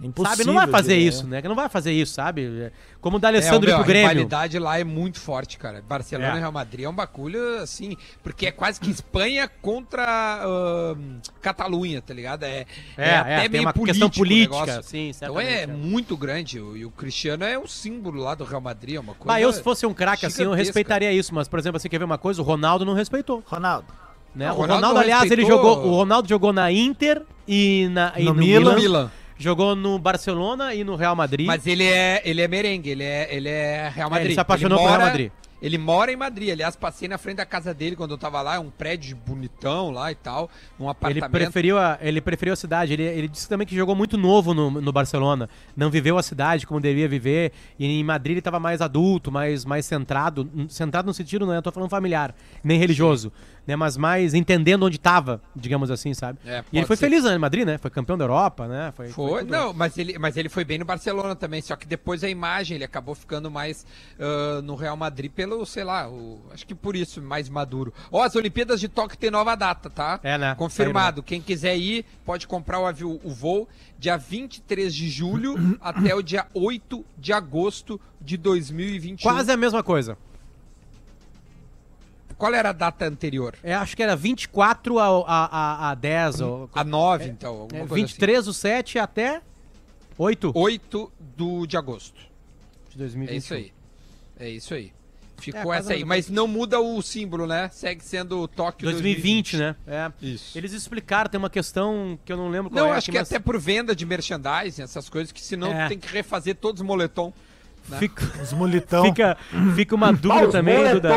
[0.00, 0.36] Impossível.
[0.36, 0.46] sabe?
[0.46, 1.08] Não vai fazer diria.
[1.08, 1.40] isso, né?
[1.40, 2.44] Que não vai fazer isso, sabe?
[2.64, 4.08] É Como o da É, Alessandro meu, pro a Grêmio.
[4.10, 5.82] rivalidade lá é muito forte, cara.
[5.88, 6.36] Barcelona É.
[6.36, 12.02] e Real Madrid é um bagulho, assim, porque é quase que Espanha contra ahn, Catalunha,
[12.02, 12.42] tá ligado?
[12.42, 15.66] É, É, é, tem uma questão o política, sim, Então é, é.
[15.66, 16.60] muito grande.
[16.60, 19.32] O- E o Cristiano é um símbolo lá do Real Madrid, é uma coisa.
[19.32, 21.34] Ah, eu se fosse um craque assim, eu respeitaria isso.
[21.34, 22.42] Mas, por exemplo, você quer ver uma coisa?
[22.42, 23.42] O Ronaldo não respeitou.
[23.46, 23.86] Ronaldo.
[24.34, 24.46] Né?
[24.48, 25.90] Não, o Ronaldo, Ronaldo aliás, ele respeitou- jogou.
[25.90, 28.74] O Ronaldo jogou na Inter e, na, e No no, Milan.
[28.74, 29.10] Milan.
[29.38, 31.46] Jogou no Barcelona e no Real Madrid.
[31.46, 34.26] Mas ele é, ele é merengue, ele é, ele é Real É, Madrid.
[34.26, 35.32] ele se apaixonou pelo mora- Real Madrid.
[35.62, 36.50] Ele mora em Madrid.
[36.50, 38.56] Aliás, passei na frente da casa dele quando eu tava lá.
[38.56, 40.50] É um prédio bonitão lá e tal.
[40.78, 41.30] Um Ele apartamento.
[41.30, 42.92] preferiu, a, ele preferiu a cidade.
[42.92, 45.48] Ele, ele disse também que jogou muito novo no, no Barcelona.
[45.74, 47.52] Não viveu a cidade como devia viver.
[47.78, 50.48] E em Madrid ele estava mais adulto, mais, mais centrado.
[50.68, 51.56] Centrado no sentido, não é?
[51.56, 53.32] Eu tô falando familiar, nem religioso.
[53.66, 56.38] Né, mas mais entendendo onde estava, digamos assim, sabe?
[56.46, 57.06] É, e ele foi ser.
[57.06, 57.78] feliz né, em Madrid, né?
[57.78, 58.92] Foi campeão da Europa, né?
[58.94, 59.50] Foi, Foi, tudo.
[59.50, 62.76] não, mas ele, mas ele foi bem no Barcelona também, só que depois a imagem
[62.76, 63.84] ele acabou ficando mais
[64.20, 67.92] ah, no Real Madrid pelo, sei lá, o- acho que por isso, mais maduro.
[68.12, 70.20] Ó, as Olimpíadas de Tóquio tem nova data, tá?
[70.22, 70.54] É, né?
[70.54, 71.22] Confirmado.
[71.22, 76.22] Quem quiser ir, pode comprar o, avião, o voo dia 23 de julho até o
[76.22, 79.22] dia 8 de agosto de 2021.
[79.30, 80.16] Quase a mesma coisa.
[82.38, 83.54] Qual era a data anterior?
[83.62, 85.46] É, acho que era 24 a, a,
[85.86, 89.40] a, a 10, ou, A 9, então, alguma é, coisa 23 do 7 até
[90.18, 90.58] 8 assim.
[90.58, 92.20] 8 do, de agosto.
[92.90, 93.34] de 2021.
[93.34, 93.72] É isso aí.
[94.38, 94.92] É isso aí.
[95.38, 96.02] Ficou É, essa aí.
[96.04, 97.68] Mas não muda o símbolo, né?
[97.70, 99.76] Segue sendo o Tóquio 2020, né?
[99.86, 100.10] É.
[100.20, 100.56] Isso.
[100.56, 103.18] Eles explicaram, tem uma questão que eu não lembro qual Não, é acho aqui, que
[103.18, 105.88] mas até por venda de merchandising, essas coisas, que senão É.
[105.88, 107.32] tem que refazer todos os moletom.
[107.88, 107.98] né?
[107.98, 109.04] fica, Os mulitão.
[109.08, 109.36] fica,
[109.74, 111.08] fica uma Ah, dúvida os também, Duda.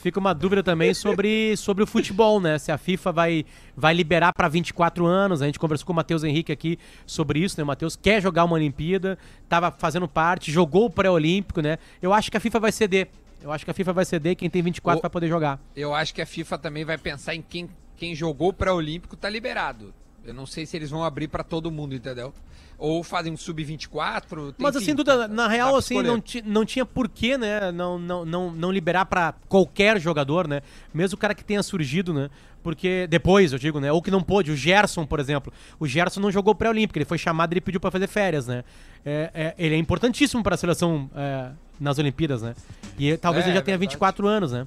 [0.00, 2.58] Fica uma dúvida também sobre, sobre o futebol, né?
[2.58, 3.44] Se a FIFA vai,
[3.76, 5.42] vai liberar para 24 anos.
[5.42, 7.64] A gente conversou com o Matheus Henrique aqui sobre isso, né?
[7.64, 11.78] O Matheus quer jogar uma Olimpíada, tava fazendo parte, jogou o pré-olímpico, né?
[12.00, 13.08] Eu acho que a FIFA vai ceder.
[13.42, 15.60] Eu acho que a FIFA vai ceder, quem tem 24 O- vai poder jogar.
[15.76, 19.28] Eu acho que a FIFA também vai pensar em quem, quem jogou para Olímpico tá
[19.28, 19.92] liberado.
[20.24, 22.32] Eu não sei se eles vão abrir pra todo mundo, entendeu?
[22.82, 24.54] Ou fazem um sub-24.
[24.58, 28.72] Mas assim, Duda, na real, assim, não, não tinha porquê, né, não, não, não, não
[28.72, 30.62] liberar pra qualquer jogador, né,
[30.92, 32.30] mesmo o cara que tenha surgido, né,
[32.62, 36.20] porque depois, eu digo, né, ou que não pôde, o Gerson, por exemplo, o Gerson
[36.20, 38.64] não jogou pré-olímpico, ele foi chamado e ele pediu pra fazer férias, né,
[39.04, 42.54] é, é- ele é importantíssimo pra seleção é, nas Olimpíadas, né,
[42.98, 43.94] e talvez É, ele já é tenha verdade.
[43.96, 44.66] 24 anos, né.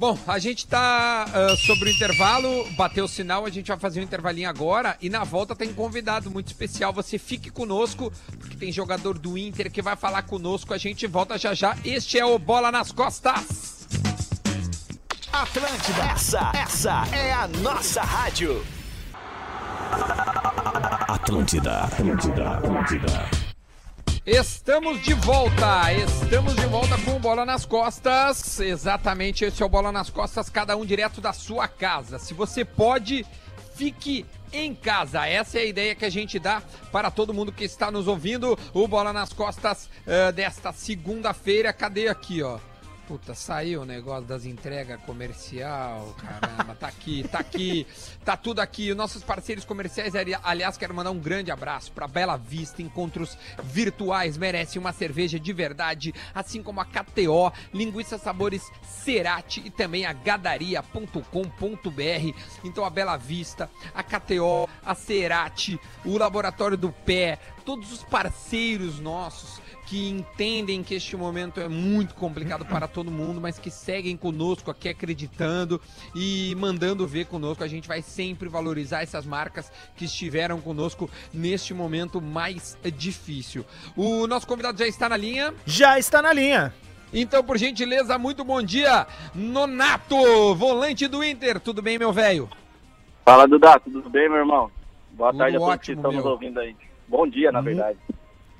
[0.00, 4.00] Bom, a gente tá ah, sobre o intervalo, bateu o sinal, a gente vai fazer
[4.00, 6.90] um intervalinho agora e na volta tem um convidado muito especial.
[6.94, 10.72] Você fique conosco, porque tem jogador do Inter que vai falar conosco.
[10.72, 11.76] A gente volta já já.
[11.84, 13.86] Este é o Bola nas Costas.
[15.30, 18.64] Atlântida, essa, essa é a nossa rádio.
[21.08, 23.49] Atlântida, Atlântida, Atlântida.
[24.26, 28.60] Estamos de volta, estamos de volta com Bola nas Costas.
[28.60, 32.18] Exatamente, esse é o Bola nas Costas, cada um direto da sua casa.
[32.18, 33.24] Se você pode,
[33.74, 35.26] fique em casa.
[35.26, 38.58] Essa é a ideia que a gente dá para todo mundo que está nos ouvindo.
[38.74, 41.72] O Bola nas Costas eh, desta segunda-feira.
[41.72, 42.58] Cadê aqui, ó?
[43.10, 47.84] Puta, saiu o negócio das entregas comercial, caramba, tá aqui, tá aqui,
[48.24, 48.88] tá tudo aqui.
[48.92, 53.36] Os nossos parceiros comerciais, ali- aliás, quero mandar um grande abraço pra Bela Vista, encontros
[53.64, 60.06] virtuais, merece uma cerveja de verdade, assim como a KTO, linguiça sabores Cerati e também
[60.06, 61.18] a gadaria.com.br.
[62.62, 69.00] Então a Bela Vista, a KTO, a Cerati, o Laboratório do Pé, todos os parceiros
[69.00, 74.16] nossos que entendem que este momento é muito complicado para todo mundo, mas que seguem
[74.16, 75.80] conosco aqui acreditando
[76.14, 77.64] e mandando ver conosco.
[77.64, 83.64] A gente vai sempre valorizar essas marcas que estiveram conosco neste momento mais difícil.
[83.96, 85.52] O nosso convidado já está na linha.
[85.66, 86.72] Já está na linha.
[87.12, 91.58] Então, por gentileza, muito bom dia, Nonato, volante do Inter.
[91.58, 92.48] Tudo bem, meu velho?
[93.24, 94.70] Fala, Duda, tudo bem, meu irmão?
[95.10, 96.76] Boa Tudo tarde a todos que estão nos ouvindo aí.
[97.08, 97.98] Bom dia, na verdade.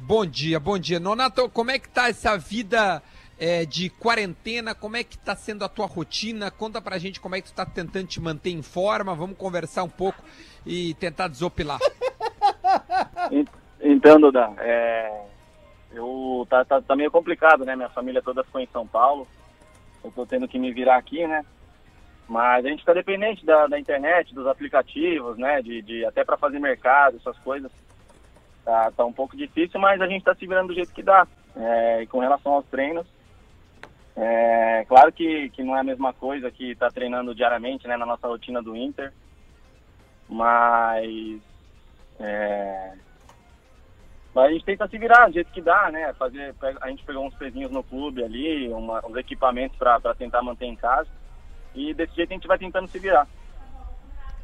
[0.01, 0.99] Bom dia, bom dia.
[0.99, 3.03] Nonato, como é que tá essa vida
[3.39, 4.75] é, de quarentena?
[4.75, 6.51] Como é que tá sendo a tua rotina?
[6.51, 9.15] Conta pra gente como é que tu tá tentando te manter em forma.
[9.15, 10.23] Vamos conversar um pouco
[10.67, 11.79] e tentar desopilar.
[13.31, 13.47] En-
[13.83, 15.23] Então, Duda, é...
[15.93, 17.77] eu tá, tá, tá meio complicado, né?
[17.77, 19.29] Minha família toda ficou em São Paulo.
[20.03, 21.45] Eu tô tendo que me virar aqui, né?
[22.27, 25.61] Mas a gente tá dependente da, da internet, dos aplicativos, né?
[25.63, 27.71] De, de até para fazer mercado, essas coisas.
[28.65, 31.27] Tá, tá um pouco difícil, mas a gente tá se virando do jeito que dá.
[31.57, 33.07] É, com relação aos treinos,
[34.17, 37.97] é claro que, que não é a mesma coisa que tá treinando diariamente, né?
[37.97, 39.13] Na nossa rotina do Inter.
[40.29, 41.41] Mas
[42.21, 42.93] é,
[44.35, 46.13] mas a gente tenta se virar do jeito que dá, né?
[46.15, 50.67] Fazer, a gente pegou uns pezinhos no clube ali, uma- uns equipamentos para tentar manter
[50.67, 51.09] em casa.
[51.75, 53.29] E desse jeito a gente vai tentando se virar.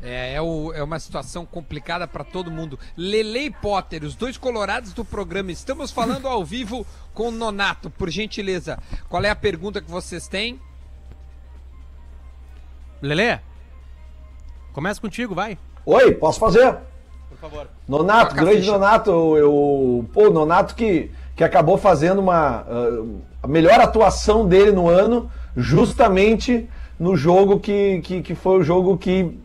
[0.03, 2.79] É, é, o- é uma situação complicada pra todo mundo.
[2.97, 7.89] Lele e Potter, os dois colorados do programa, estamos falando ao vivo com o Nonato,
[7.91, 8.79] por gentileza.
[9.09, 10.61] Qual é a pergunta que vocês têm?
[13.01, 13.39] Lelê,
[14.73, 15.59] começa contigo, vai.
[15.85, 16.77] Oi, posso fazer?
[17.29, 17.69] Por favor.
[17.87, 18.67] Nonato, Toca grande.
[18.67, 23.05] Nonato, eu, pô, Nonato que, que acabou fazendo uma ah,
[23.43, 28.97] a melhor atuação dele no ano, justamente no jogo que, que, que foi o jogo
[28.97, 29.39] que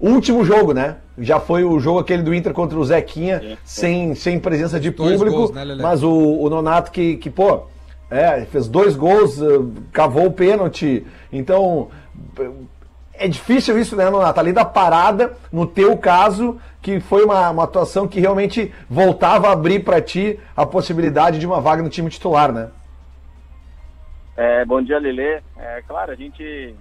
[0.00, 0.96] último jogo, né?
[1.18, 5.16] Já foi o jogo aquele do Inter contra o Zequinha, sem, sem presença de Dois
[5.16, 7.66] público, gols, né, mas o, o Nonato que, que, pô,
[8.10, 9.46] é, fez dois gols, ah,
[9.92, 11.88] cavou o pênalti, então
[13.14, 14.38] é difícil isso, né, Nonato?
[14.38, 19.52] Além da parada, no teu caso, que foi uma, uma atuação que realmente voltava a
[19.52, 22.68] abrir pra ti a possibilidade de uma vaga no time titular, né?
[24.36, 25.40] É, bom dia, Lele.
[25.56, 26.74] É claro, a gente,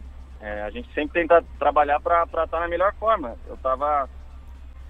[0.46, 3.36] é, a gente sempre tenta trabalhar para estar na melhor forma.
[3.48, 4.08] Eu estava,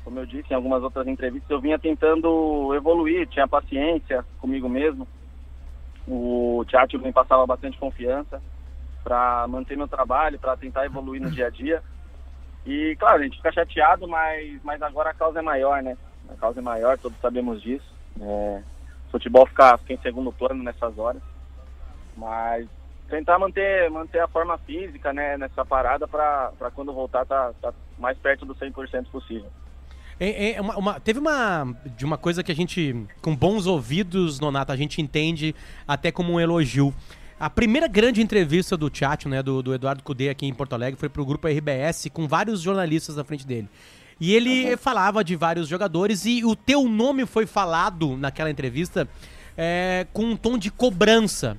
[0.04, 5.08] como eu disse em algumas outras entrevistas, eu vinha tentando evoluir, tinha paciência comigo mesmo.
[6.06, 8.42] O Tchatcho me passava bastante confiança
[9.02, 11.82] para manter meu trabalho, para tentar evoluir no dia a dia.
[12.66, 15.98] E, claro, a gente fica chateado, mas, mas agora a causa é maior, né?
[16.28, 17.96] A causa é maior, todos sabemos disso.
[18.20, 18.62] É,
[19.08, 21.22] o futebol fica, fica em segundo plano nessas horas.
[22.18, 22.68] Mas
[23.10, 28.18] tentar manter, manter a forma física né, nessa parada para quando voltar tá, tá mais
[28.18, 29.48] perto do 100% possível.
[30.20, 34.40] É, é uma- uma- teve uma de uma coisa que a gente, com bons ouvidos,
[34.40, 35.54] Nonato, a gente entende
[35.88, 36.94] até como um elogio.
[37.38, 40.98] A primeira grande entrevista do Tchatcho, né, do, do Eduardo Cudê aqui em Porto Alegre,
[40.98, 43.68] foi pro grupo RBS, com vários jornalistas na frente dele.
[44.22, 49.06] E ele falava de vários jogadores e o teu nome foi falado naquela entrevista
[49.58, 51.58] é, com um tom de cobrança.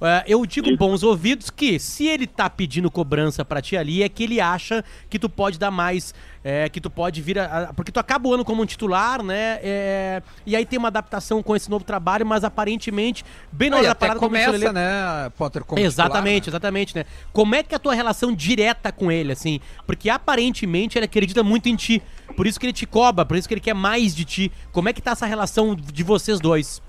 [0.00, 4.08] É, eu digo bons ouvidos que se ele tá pedindo cobrança pra ti ali, é
[4.10, 7.72] que ele acha que tu pode dar mais, é, que tu pode vir a, a-
[7.72, 9.58] Porque tu acaba o ano como um titular, né?
[9.62, 13.86] é, e aí tem uma adaptação com esse novo trabalho, mas aparentemente, bem na hora
[13.88, 16.48] da parada, começa, Lelê- né, Potter, como exatamente, titular, né?
[16.50, 17.04] exatamente, né?
[17.32, 19.60] Como é que é a tua relação direta com ele, assim?
[19.86, 22.02] Porque aparentemente ele acredita muito em ti.
[22.36, 24.52] Por isso que ele te cobra, por isso que ele quer mais de ti.
[24.72, 26.82] Como é que tá essa relação de vocês dois?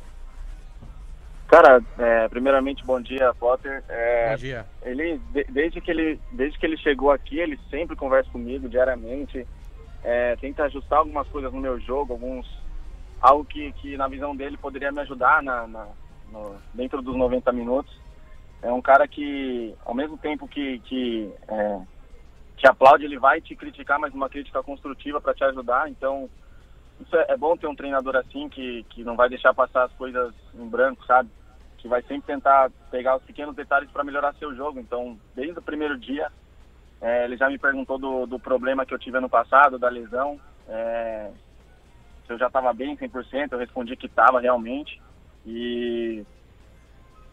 [1.48, 3.82] Cara, é, primeiramente, bom dia, Potter.
[3.88, 4.66] É, Bom dia.
[4.84, 9.48] ele de- desde que ele desde que ele chegou aqui ele sempre conversa comigo diariamente
[10.04, 12.46] é, tenta ajustar algumas coisas no meu jogo alguns
[13.22, 15.88] algo que, que na visão dele poderia me ajudar na, na-
[16.32, 17.92] no- dentro dos 90 minutos
[18.62, 21.80] é um cara que ao mesmo tempo que que é,
[22.58, 26.30] te aplaude ele vai te criticar mas uma crítica construtiva para te ajudar então
[27.00, 29.94] isso é, é bom ter um treinador assim que que não vai deixar passar as
[29.94, 31.30] coisas em branco sabe
[31.78, 34.80] que vai sempre tentar pegar os pequenos detalhes para melhorar seu jogo.
[34.80, 36.30] Então, desde o primeiro dia,
[37.02, 40.40] eh, ele já me perguntou do, do problema que eu tive ano passado, da lesão.
[40.68, 41.32] eh,
[42.26, 45.02] se eu já estava bem 100%, eu respondi que estava realmente.
[45.46, 46.26] E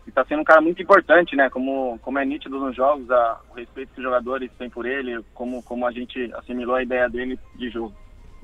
[0.07, 1.51] está sendo um cara muito importante, né?
[1.51, 5.25] Como, como é nítido nos jogos, a, o respeito que os jogadores têm por ele,
[5.35, 7.95] como, como a gente assimilou a ideia dele de jogo.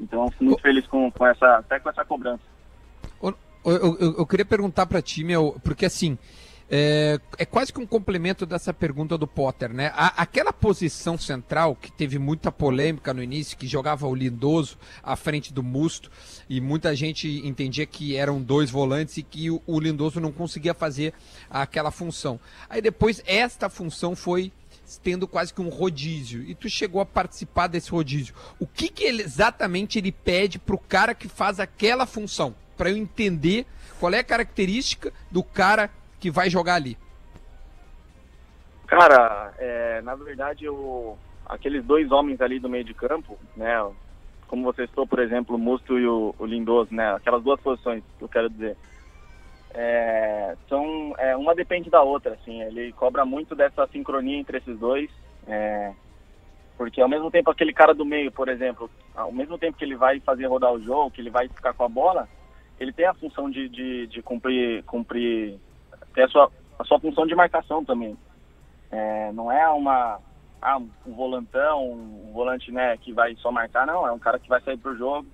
[0.01, 2.43] Então, fico muito feliz com, com essa, até com essa cobrança.
[3.23, 3.37] Eu,
[3.99, 6.17] eu- eu- queria perguntar pra ti, meu, porque assim,
[6.71, 9.93] é, é quase que um complemento dessa pergunta do Potter, né?
[9.95, 15.15] A- aquela posição central que teve muita polêmica no início, que jogava o Lindoso à
[15.15, 16.11] frente do Musto,
[16.49, 20.73] e muita gente entendia que eram dois volantes e que o, o Lindoso não conseguia
[20.73, 21.13] fazer
[21.51, 22.41] aquela função.
[22.71, 24.51] Aí depois esta função foi
[24.99, 28.35] tendo quase que um rodízio e tu chegou a participar desse rodízio.
[28.59, 32.55] O que, que ele, exatamente ele pede pro cara que faz aquela função?
[32.77, 33.67] Pra eu entender
[33.99, 36.97] qual é a característica do cara que vai jogar ali.
[38.87, 43.87] Cara, é, na verdade, o, aqueles dois homens ali do meio de campo, né?
[44.49, 47.15] Como você citou, por exemplo, o Musto e o, o Lindoso, né?
[47.15, 48.77] Aquelas duas posições, eu quero dizer.
[49.73, 52.63] É, são, é, uma depende da outra, assim.
[52.63, 55.11] Ele cobra muito dessa sincronia entre esses dois.
[55.47, 55.93] é,
[56.81, 59.97] porque ao mesmo tempo aquele cara do meio, por exemplo, ao mesmo tempo que ele
[59.97, 62.27] vai fazer rodar o jogo, que ele vai ficar com a bola,
[62.79, 65.59] ele tem a função de, de, de cumprir, cumprir,
[66.15, 68.17] ter a sua, a sua função de marcação também.
[68.91, 70.21] É, não é uma
[70.63, 74.07] ah, um volantão, um volante né, que vai só marcar, não.
[74.07, 75.29] É um cara que vai sair pro jogo,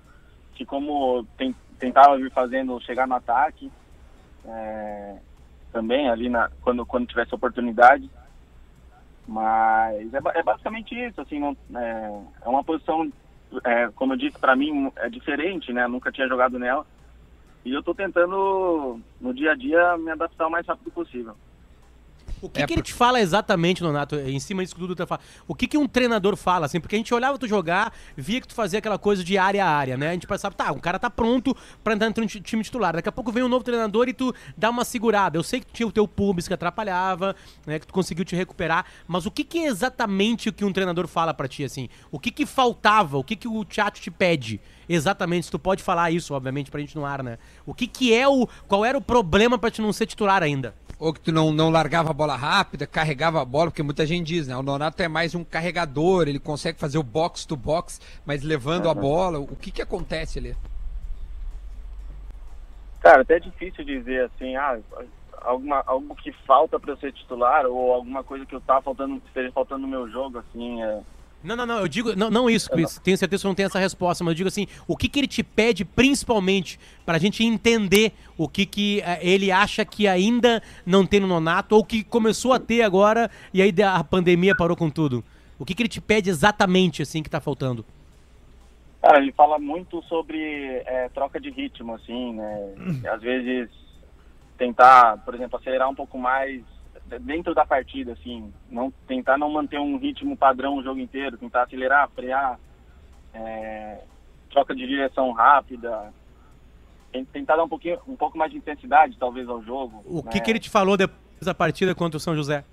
[0.54, 3.70] que como tem, tentava vir fazendo chegar no ataque,
[4.46, 5.16] é,
[5.72, 8.08] também ali na, quando, quando tivesse oportunidade.
[9.26, 13.10] Mas é, é basicamente isso, assim, não, é, é uma posição,
[13.64, 15.86] é, como eu disse, para mim é diferente, né?
[15.86, 16.86] Nunca tinha jogado nela.
[17.64, 21.34] E eu tô tentando, no dia a dia, me adaptar o mais rápido possível.
[22.42, 25.06] O que, É que ele te fala exatamente, Nonato, em cima disso que o Duda
[25.06, 25.20] fala?
[25.48, 26.78] O que, que um treinador fala, assim?
[26.80, 29.68] Porque a gente olhava tu jogar, via que tu fazia aquela coisa de área a
[29.70, 30.10] área, né?
[30.10, 32.94] A gente pensava, tá, o cara tá pronto pra entrar no ti- time titular.
[32.94, 35.38] Daqui a pouco vem um novo treinador e tu dá uma segurada.
[35.38, 37.34] Eu sei que tinha o teu pubis que atrapalhava,
[37.66, 37.78] né?
[37.78, 38.84] Que tu conseguiu te recuperar.
[39.08, 41.88] Mas o que, que é exatamente o que um treinador fala pra ti, assim?
[42.10, 43.16] O que que faltava?
[43.18, 44.60] O que que o teatro te pede?
[44.88, 47.38] Exatamente, se tu pode falar isso, obviamente, pra gente no ar, né?
[47.64, 48.46] O que que é o...
[48.68, 50.74] Qual era o problema pra te não ser titular ainda?
[50.98, 54.26] Ou que tu não, não largava a bola rápida, carregava a bola, porque muita gente
[54.26, 54.56] diz, né?
[54.56, 58.88] O Nonato é mais um carregador, ele consegue fazer o box to box, mas levando
[58.88, 59.38] a bola.
[59.38, 60.56] O que que acontece ali?
[63.00, 64.78] Cara, até é difícil dizer assim, ah,
[65.42, 69.22] alguma, algo que falta para eu ser titular ou alguma coisa que eu tava faltando,
[69.26, 71.00] esteja faltando no meu jogo, assim, é,
[71.42, 72.98] Não, não, não, eu digo, não, não isso, Chris.
[72.98, 75.20] Tenho certeza que eu não tenho essa resposta, mas eu digo assim, o que que
[75.20, 80.62] ele te pede principalmente pra gente entender o que que eh, ele acha que ainda
[80.84, 84.76] não tem no Nonato ou que começou a ter agora e aí a pandemia parou
[84.76, 85.22] com tudo?
[85.58, 87.84] O que que ele te pede exatamente assim que tá faltando?
[89.00, 90.38] Cara, ele fala muito sobre
[90.84, 92.74] é, troca de ritmo, assim, né?
[93.12, 93.70] Às vezes
[94.58, 96.62] tentar, por exemplo, acelerar um pouco mais
[97.20, 101.62] dentro da partida, assim, não tentar não manter um ritmo padrão o jogo inteiro, tentar
[101.62, 102.58] acelerar, frear,
[103.32, 104.02] é,
[104.50, 106.12] troca de direção rápida,
[107.32, 110.02] tentar dar um pouquinho, um pouco mais de intensidade, talvez, ao jogo.
[110.04, 110.30] O né?
[110.30, 112.64] que que ele te falou depois da partida contra o São José?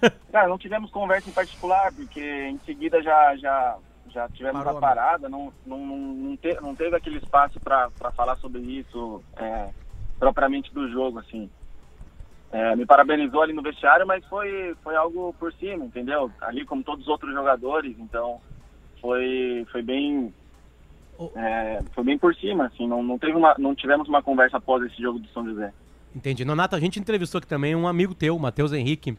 [0.32, 4.80] Cara, não tivemos conversa em particular, porque em seguida já, já, já tivemos Parou, a
[4.80, 4.80] né?
[4.80, 9.70] parada, não, não, não, não, te- não teve aquele espaço para falar sobre isso é,
[10.18, 11.50] propriamente do jogo, assim.
[12.52, 16.30] É, me parabenizou ali no vestiário, mas foi, foi algo por cima, entendeu?
[16.40, 18.40] Ali como todos os outros jogadores, então
[19.00, 20.34] foi, foi bem
[21.36, 24.82] é, foi bem por cima, assim, não, não, teve uma, não tivemos uma conversa após
[24.84, 25.72] esse jogo de São José.
[26.14, 26.44] Entendi.
[26.44, 29.16] Nonato, a gente entrevistou aqui também um amigo teu, o Matheus Henrique.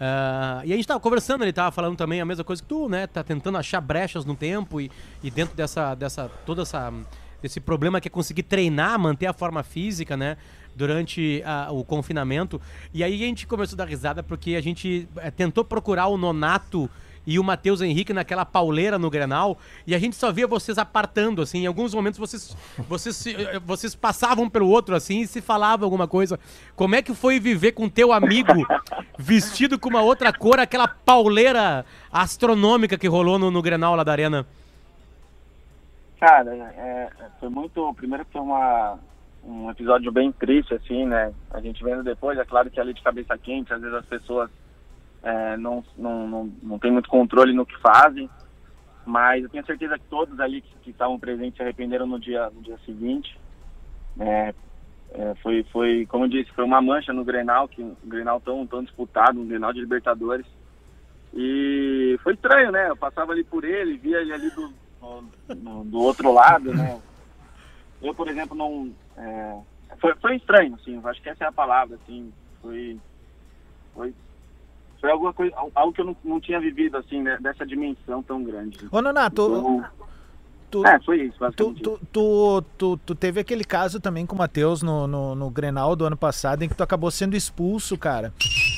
[0.00, 2.88] Ah, e a gente tava conversando, ele tava falando também a mesma coisa que tu,
[2.88, 3.06] né?
[3.06, 4.90] Tá tentando achar brechas no tempo e,
[5.22, 6.92] e dentro dessa, dessa, toda essa,
[7.40, 10.36] desse problema que é conseguir treinar, manter a forma física, né?
[10.76, 12.60] Durante ah, o confinamento.
[12.92, 16.18] E aí a gente começou a dar risada porque a gente eh, tentou procurar o
[16.18, 16.88] Nonato
[17.26, 21.42] e o Matheus Henrique naquela pauleira no Grenal, e a gente só via vocês apartando,
[21.42, 22.56] assim, em alguns momentos vocês,
[22.88, 26.38] vocês, eh, vocês passavam pelo outro, assim, e se falavam alguma coisa.
[26.76, 28.64] Como é que foi viver com teu amigo
[29.18, 34.12] vestido com uma outra cor, aquela pauleira astronômica que rolou no, no Grenal lá da
[34.12, 34.46] Arena?
[36.20, 37.08] Cara, é,
[37.40, 37.92] foi muito.
[37.94, 38.98] Primeiro foi uma,
[39.46, 41.32] um episódio bem triste, assim, né?
[41.50, 44.50] A gente vendo depois, é claro que ali de cabeça quente, às vezes as pessoas
[45.22, 48.28] é, não, não, não, não tem muito controle no que fazem.
[49.04, 52.50] Mas eu tenho certeza que todos ali que, que estavam presentes se arrependeram no dia,
[52.50, 53.38] no dia seguinte.
[54.18, 54.52] É,
[55.12, 58.66] é, foi, foi, como eu disse, foi uma mancha no Grenal, que um Grenal tão,
[58.66, 60.44] tão disputado, um Grenal de Libertadores.
[61.32, 62.88] E foi estranho, né?
[62.90, 64.72] Eu passava ali por ele, via ele ali do,
[65.54, 66.98] no- do outro lado, né?
[68.02, 68.90] Eu, por exemplo, não.
[69.16, 69.56] É,
[70.00, 72.32] foi, foi estranho, assim, acho que essa é a palavra, assim.
[72.62, 72.98] Foi.
[73.94, 74.14] Foi,
[75.00, 78.42] foi alguma coisa, algo que eu não, não tinha vivido, assim, né, dessa dimensão tão
[78.42, 78.78] grande.
[78.90, 79.84] Ô, Nonato, Então,
[80.70, 84.38] tu, é, foi isso, tu, tu, tu, tu, tu teve aquele caso também com o
[84.38, 88.32] Matheus no, no, no Grenal do ano passado, em que tu acabou sendo expulso, cara.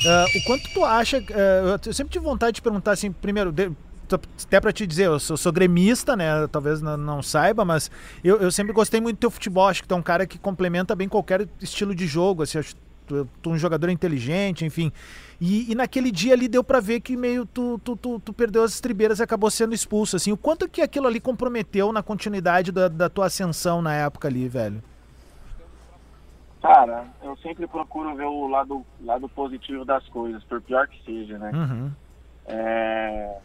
[0.07, 1.19] Ah, o quanto tu acha.
[1.19, 3.51] ah, eu sempre tive vontade de perguntar assim, primeiro.
[3.51, 3.73] de-
[4.17, 6.47] até pra te dizer, eu sou, sou gremista, né?
[6.49, 7.91] Talvez não, não saiba, mas
[8.23, 9.69] eu, eu sempre gostei muito do teu futebol.
[9.69, 12.43] Acho que tu é um cara que complementa bem qualquer estilo de jogo.
[12.43, 12.75] Assim, acho
[13.09, 14.93] tu, tu é um jogador inteligente, enfim.
[15.41, 18.63] E, e naquele dia ali deu pra ver que meio tu, tu, tu, tu perdeu
[18.63, 20.17] as estribeiras e acabou sendo expulso.
[20.17, 24.29] Assim, o quanto que aquilo ali comprometeu na continuidade da, da tua ascensão na época
[24.29, 24.83] ali, velho?
[26.61, 31.39] Cara, eu sempre procuro ver o lado, lado positivo das coisas, por pior que seja,
[31.39, 31.53] né?
[31.55, 31.91] Uhum.
[32.47, 33.37] É...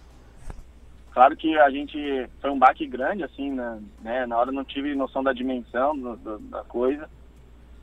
[1.13, 1.95] Claro que a gente
[2.41, 3.79] foi um baque grande, assim, né?
[4.01, 4.25] né?
[4.25, 7.07] Na hora não tive noção da dimensão do- do- da coisa,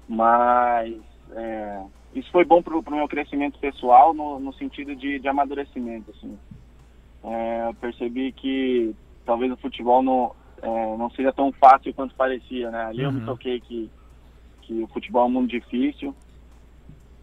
[0.09, 1.01] mas
[1.31, 6.11] é, isso foi bom pro, pro meu crescimento pessoal no, no sentido de, de amadurecimento,
[6.11, 6.41] assim.
[7.23, 12.69] É, eu percebi que talvez o futebol não, é, não seja tão fácil quanto parecia,
[12.73, 12.87] né?
[12.87, 13.27] Ali eu me Uhum.
[13.27, 13.93] toquei que,
[14.63, 16.17] que o futebol é um mundo difícil,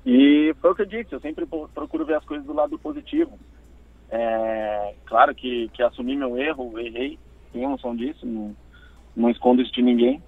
[0.06, 2.80] e foi o que eu disse, eu sempre pro- procuro ver as coisas do lado
[2.80, 3.38] positivo.
[4.10, 7.20] É, claro que, que assumi meu erro, errei,
[7.52, 8.56] tenho noção disso, não,
[9.16, 10.22] não escondo isso de ninguém.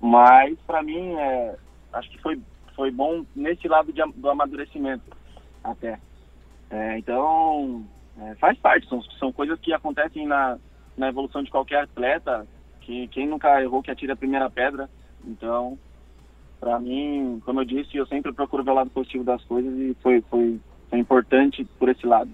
[0.00, 1.56] Mas para mim, é,
[1.92, 2.40] acho que foi,
[2.74, 5.04] foi bom nesse lado de, do amadurecimento
[5.62, 6.00] até.
[6.70, 7.84] É, então,
[8.18, 10.58] é, faz parte, são, são coisas que acontecem na,
[10.96, 12.46] na evolução de qualquer atleta,
[12.80, 14.88] que quem nunca errou que atira a primeira pedra.
[15.24, 15.78] Então,
[16.58, 19.96] para mim, como eu disse, eu sempre procuro ver o lado positivo das coisas e
[20.02, 22.30] foi, foi, foi importante por esse lado.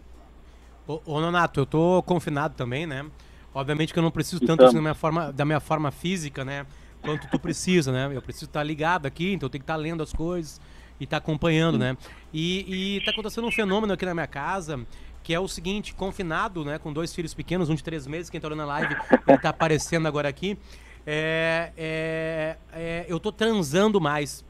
[0.87, 3.05] Ô, ô, Nonato, eu tô confinado também, né?
[3.53, 6.66] Obviamente que eu não preciso tanto assim, da, minha forma, da minha forma física, né?
[7.03, 8.11] Quanto tu precisa, né?
[8.14, 10.61] Eu preciso estar ligado aqui, então eu tenho que estar lendo as coisas
[11.01, 11.97] e estar acompanhando, né?
[12.32, 14.80] E, e tá acontecendo um fenômeno aqui na minha casa,
[15.22, 16.78] que é o seguinte, confinado, né?
[16.78, 19.49] Com dois filhos pequenos, um de três meses, quem tá olhando a live, ele tá
[19.49, 20.57] aparecendo agora aqui.
[21.05, 24.45] É, é, é, eu tô transando mais,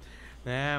[0.44, 0.78] né?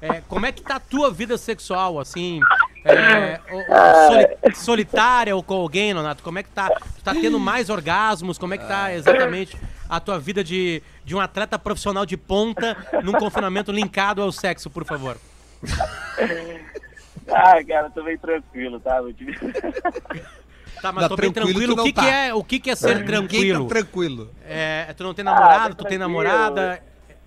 [0.00, 2.40] É, é, como é que tá a tua vida sexual, assim?
[2.84, 6.22] É, o- o- soli- solitária ou com alguém, Nonato?
[6.22, 6.68] Como é que tá?
[6.70, 8.38] Tu tá tendo mais orgasmos?
[8.38, 9.56] Como é que tá exatamente
[9.88, 14.68] a tua vida de, de um atleta profissional de ponta num confinamento linkado ao sexo,
[14.70, 15.16] por favor?
[17.28, 19.00] Ah, cara, tô bem tranquilo, tá?
[20.82, 22.06] Tá, mas Tá tô bem tranquilo, O que, não que tá.
[22.10, 23.68] é, o que, que é ser Ninguém tranquilo?
[23.68, 24.30] tá tranquilo.
[24.44, 26.82] É, tu não tem namorado, bem tu tem namorada,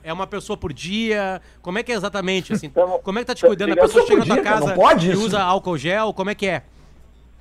[0.06, 1.42] é uma pessoa por dia.
[1.62, 2.70] Como é que é exatamente assim?
[2.70, 3.74] Tamo- Como é que tá te cuidando?
[3.74, 6.46] A pessoa chega na tua cara, casa pode e usa álcool gel, como é que
[6.48, 6.64] é?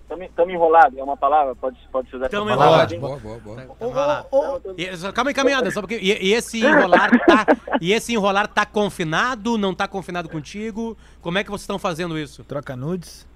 [0.09, 1.55] Tamo, tamo enrolado, é uma palavra?
[1.57, 2.87] Pode, pode se usar Tamo essa palavra?
[2.87, 3.63] Pode, boa, boa, boa.
[3.63, 5.97] Então E- calma aí, caminhada, só porque.
[5.97, 7.47] E, e esse enrolar tá.
[7.81, 9.57] E esse enrolar tá confinado?
[9.57, 10.97] Não tá confinado contigo?
[11.23, 12.45] Como é que vocês estão fazendo isso?
[12.45, 13.27] Troca nudes.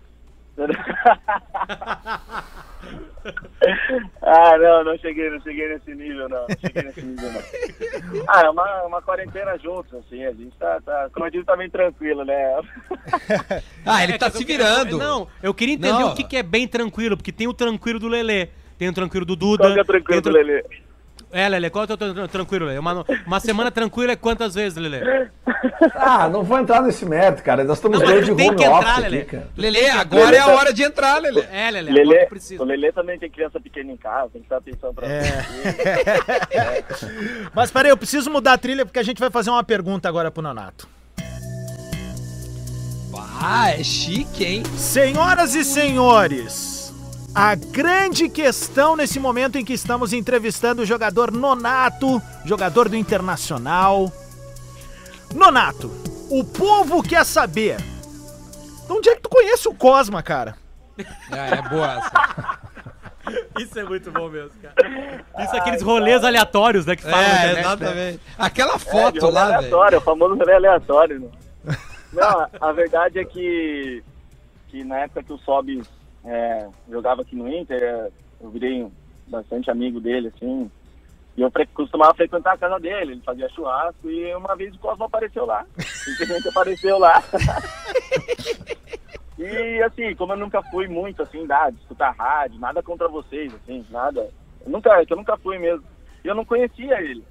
[4.23, 6.41] ah, não, não cheguei, não cheguei nesse nível, não.
[6.49, 7.41] Não cheguei nesse nível, não.
[8.29, 11.57] Ah, é uma, uma quarentena juntos, assim, a gente tá, tá como eu disse, tá
[11.57, 12.61] bem tranquilo, né?
[13.85, 14.99] Ah, ele É, tá se eu queria- virando.
[14.99, 16.13] Não, eu queria entender Não.
[16.13, 18.49] o que, que é bem tranquilo, porque tem o tranquilo do Lelê,
[18.79, 19.75] tem o tranquilo do Qual Duda.
[19.75, 20.65] que é tranquilo tem do o Lelê?
[21.31, 22.79] É, Lele, qual é o teu tran- tranquilo, Lele?
[22.79, 25.29] Uma, uma semana tranquila é quantas vezes, Lele?
[25.95, 27.63] Ah, não vou entrar nesse mérito, cara.
[27.65, 29.21] Nós estamos dois de home que entrar, office Lelê.
[29.21, 29.49] aqui, cara.
[29.57, 31.41] Lele, agora é a hora de entrar, Lele.
[31.53, 32.63] É, Lele, Lelê, precisa.
[32.63, 35.23] o Lelê também tem criança pequena em casa, tem que dar atenção pra É.
[37.55, 40.31] Mas peraí, eu preciso mudar a trilha porque a gente vai fazer uma pergunta agora
[40.31, 40.89] pro Nonato.
[43.41, 44.63] Ah, é chique, hein?
[44.77, 46.78] Senhoras e senhores,
[47.41, 54.13] a grande questão nesse momento em que estamos entrevistando o jogador Nonato, jogador do Internacional.
[55.33, 55.89] Nonato,
[56.31, 57.77] o povo quer saber.
[57.77, 60.57] De onde é que tu conhece o Cosma, cara?
[60.99, 62.59] É, é boa essa.
[63.61, 65.25] Isso é muito bom mesmo, cara.
[65.39, 67.61] Isso é aqueles rolês aleatórios, né, que falam É, internet, né?
[67.61, 68.21] exatamente.
[68.37, 69.57] Aquela É, de foto rolê lá, velho.
[69.59, 71.77] aleatório, o famoso rolê aleatório, né?
[72.13, 74.03] Não, a- a verdade é que,
[74.69, 75.87] que na época que o Sobis
[76.29, 78.11] é, jogava aqui no Inter, é,
[78.41, 78.87] eu virei
[79.27, 80.71] bastante amigo dele, assim.
[81.37, 85.05] E eu costumava frequentar a casa dele, ele fazia churrasco e uma vez o Cosmo
[85.05, 85.65] apareceu lá.
[85.79, 87.23] Simplesmente apareceu lá.
[89.39, 93.55] e assim, como eu nunca fui muito assim, da, de escutar rádio, nada contra vocês,
[93.55, 94.29] assim, nada.
[94.67, 95.85] Eu nunca, que eu nunca fui mesmo.
[96.25, 97.25] E eu não conhecia ele.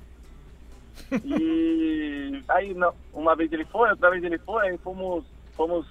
[1.24, 5.24] E aí não, uma vez ele foi, outra vez ele foi, aí fomos,
[5.54, 5.86] fomos,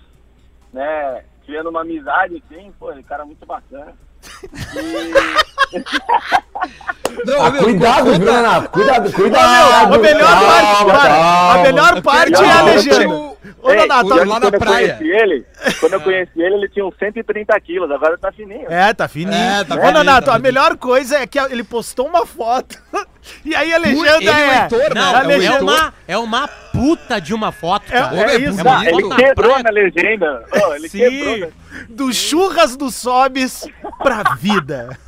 [0.72, 3.92] né, criando uma amizade assim, pô, ele é um cara muito bacana.
[5.72, 5.78] E
[7.24, 8.68] Não, Ah, meu, cuidado, viu, Renato?
[8.70, 9.88] Cuidado, Ah, cuidado.
[9.90, 11.52] meu, a melhor calma, parte, calma.
[11.52, 13.35] a melhor parte é a legenda.
[13.46, 14.94] Eu- Ô, Ei, Nonato, quando- lá na quando eu praia.
[14.96, 15.46] conheci ele,
[15.80, 18.66] quando eu conheci ele, ele tinha uns 130 quilos, agora tá fininho.
[18.70, 19.32] É, tá fininho.
[19.34, 22.76] É, tá Ô, fininho, Nonato, tá a melhor coisa é que ele postou uma foto
[23.44, 24.62] e aí a legenda ele é o é...
[24.62, 25.00] Heitor, né?
[25.00, 28.16] Não, a É o é legenda- uma, é uma puta de uma foto, É- cara.
[28.16, 28.62] é Ô, isso.
[28.62, 28.68] bonito.
[28.68, 29.62] Ah, ele na quebrou praia.
[29.62, 30.44] na legenda.
[30.52, 30.98] Ô, ele Sim.
[30.98, 31.36] quebrou.
[31.38, 31.48] né?
[31.90, 33.68] do churras do Sobes
[34.02, 34.98] pra vida.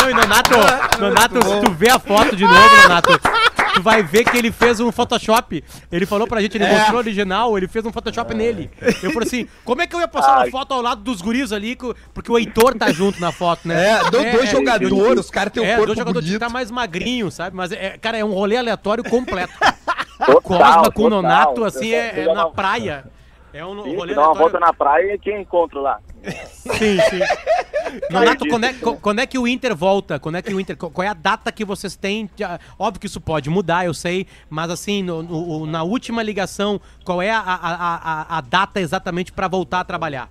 [0.00, 0.54] Não, e Nonato,
[0.98, 3.20] Nonato, se tu vê a foto de novo, Nonato,
[3.80, 5.64] tu vai ver que ele fez um Photoshop.
[5.90, 6.72] Ele falou pra gente, ele É.
[6.72, 8.70] mostrou o original, ele fez um Photoshop nele.
[9.02, 10.50] Eu falei assim, como é que eu ia postar uma Ai.
[10.50, 11.76] foto ao lado dos guris ali,
[12.12, 13.90] porque o Heitor tá junto na foto, né?
[13.92, 16.40] É, do- dois jogadores, os caras têm um é, corpo dois jogadores bonito.
[16.40, 17.56] tá mais magrinho, sabe?
[17.56, 19.52] Mas, é, cara, é um rolê aleatório completo.
[20.18, 21.08] Total, Cosma com.
[21.08, 23.04] Nonato, assim, é, é na uma- praia.
[23.52, 26.00] É um Sim, rolê dá uma volta na praia e quem encontro lá?
[26.52, 27.20] Sim, sim.
[28.10, 30.20] Nonato, quando é, quando é que o Inter volta?
[30.20, 30.76] Quando é que o Inter.
[30.76, 32.30] Qual é a data que vocês têm?
[32.78, 37.20] Óbvio que isso pode mudar, eu sei, mas assim, no- no- na última ligação, qual
[37.20, 37.54] é a, a,
[38.36, 40.30] a, a- data exatamente pra voltar a trabalhar?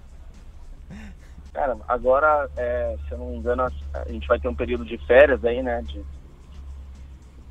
[1.52, 4.98] Cara, agora, é, se eu não me engano, a gente vai ter um período de
[5.00, 5.84] férias aí, né?
[5.86, 6.06] De,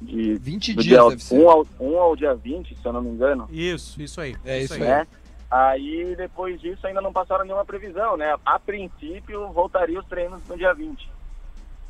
[0.00, 1.34] de 20 do dias dia deve ser.
[1.38, 3.46] 1 ao, 1 ao dia 20, se eu não me engano.
[3.50, 4.36] Isso, isso aí.
[4.44, 4.80] É isso aí.
[4.80, 5.06] né?
[5.50, 8.36] Aí depois disso ainda não passaram nenhuma previsão, né?
[8.44, 11.10] A princípio voltaria os treinos no dia 20.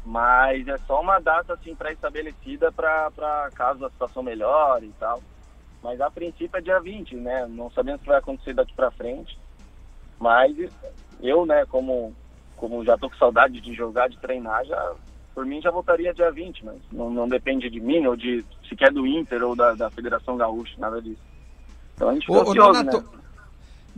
[0.04, 5.20] Mas é só uma data assim pré-estabelecida para caso a situação melhore e tal.
[5.82, 7.46] Mas a princípio é dia 20, né?
[7.48, 9.38] Não sabemos o que vai acontecer daqui para frente.
[10.18, 10.56] Mas
[11.20, 12.14] eu, né, como
[12.56, 14.94] como já tô com saudade de jogar, de treinar, já
[15.32, 18.92] por mim já voltaria dia 20, mas não, não depende de mim ou de sequer
[18.92, 21.22] do Inter ou da, da Federação Gaúcha, nada disso.
[21.94, 23.18] Então a gente fica ô, ansioso, Nonato, né?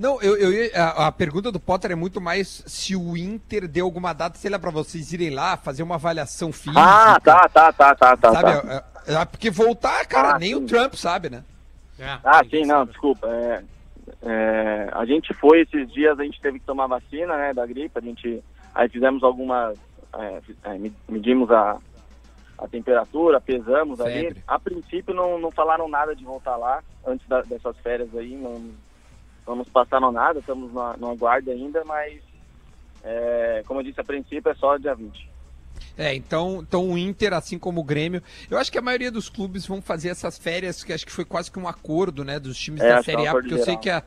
[0.01, 3.85] Não, eu, eu a, a pergunta do Potter é muito mais se o Inter deu
[3.85, 6.81] alguma data, sei lá, pra vocês irem lá fazer uma avaliação física.
[6.81, 8.33] Ah, tá, tá, tá, tá, tá.
[8.33, 8.63] Sabe?
[8.67, 8.85] tá.
[9.07, 10.55] É, é, porque voltar, cara, Ah, nem sim.
[10.55, 11.45] o Trump sabe, né?
[12.25, 13.29] Ah, sim, não, desculpa.
[13.29, 13.63] É,
[14.23, 17.99] é, a gente foi esses dias, a gente teve que tomar vacina, né, da gripe,
[17.99, 18.43] a gente,
[18.75, 19.77] aí fizemos algumas,
[20.19, 21.77] é, é, me- medimos a,
[22.57, 24.15] a temperatura, pesamos ali.
[24.29, 24.43] Febre.
[24.49, 28.71] A princípio não, não falaram nada de voltar lá, antes da- dessas férias aí, não,
[29.47, 32.21] não nos passaram nada, estamos no, no aguardo ainda, mas,
[33.03, 35.31] é, como eu disse, a princípio é só dia 20.
[35.97, 39.29] É, então, então o Inter, assim como o Grêmio, eu acho que a maioria dos
[39.29, 42.59] clubes vão fazer essas férias, que acho que foi quase que um acordo, né, dos
[42.59, 44.03] times É, da é Série A, porque eu sei que a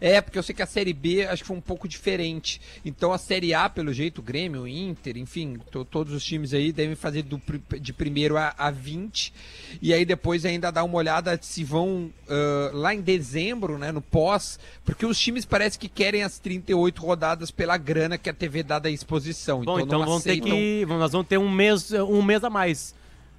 [0.00, 2.60] é, porque eu sei que a Série B acho que foi um pouco diferente.
[2.84, 6.94] Então a Série A, pelo jeito, Grêmio, Inter, enfim, to- todos os times aí devem
[6.94, 7.40] fazer do,
[7.80, 9.32] de primeiro a, a 20.
[9.82, 14.00] E aí depois ainda dar uma olhada se vão ah, lá em dezembro, né, no
[14.00, 18.62] pós, porque os times parece que querem as 38 rodadas pela grana que a TV
[18.62, 19.62] dá da exposição.
[19.62, 20.86] Bom, então não vão ter aceitam- que.
[20.86, 22.94] Nós vamos ter um mês, um mês a mais.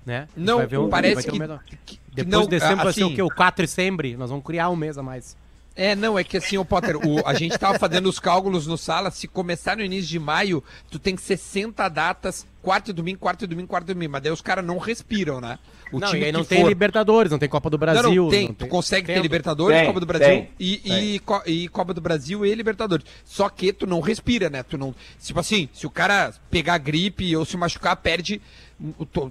[0.05, 0.27] Né?
[0.35, 3.03] Não, um- parece ter um que, mês a- que- Depois não, de dezembro vai ser
[3.03, 3.21] o assim, quê?
[3.21, 4.17] O 4 de dezembro?
[4.17, 5.37] Nós vamos criar um mês a mais.
[5.81, 8.77] É, não, é que assim, ô Potter, o- a gente tava fazendo os cálculos no
[8.77, 10.61] sala, se começar no início de maio,
[10.91, 14.31] tu tem 60 datas, quarto e domingo, quarto e domingo, quarto e domingo, mas daí
[14.31, 15.57] os caras não respiram, né?
[15.91, 18.03] O não, e aí não tem for- Libertadores, não tem Copa do Brasil.
[18.03, 18.47] Não, não, tem.
[18.49, 19.21] não Tu consegue ter.
[19.21, 21.15] Libertadores, Tem, Copa do Brasil tem, e.
[21.15, 23.05] E, Co- e Copa do Brasil e Libertadores.
[23.25, 24.61] Só que tu não respira, né?
[24.61, 24.93] Tu não.
[25.19, 28.41] Tipo assim, se o cara pegar gripe ou se machucar, perde.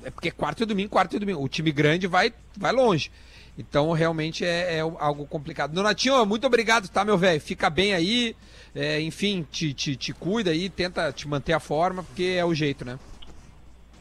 [0.05, 1.43] É porque é quarto e domingo, quarto e domingo.
[1.43, 3.11] O time grande vai, vai longe.
[3.59, 5.73] Então, realmente é, é algo complicado.
[5.73, 7.41] Donatinho, muito obrigado, tá, meu velho?
[7.41, 8.37] Fica bem aí.
[8.75, 12.55] É, enfim, te, te, te cuida aí, tenta te manter a forma, porque é o
[12.55, 12.99] jeito, né?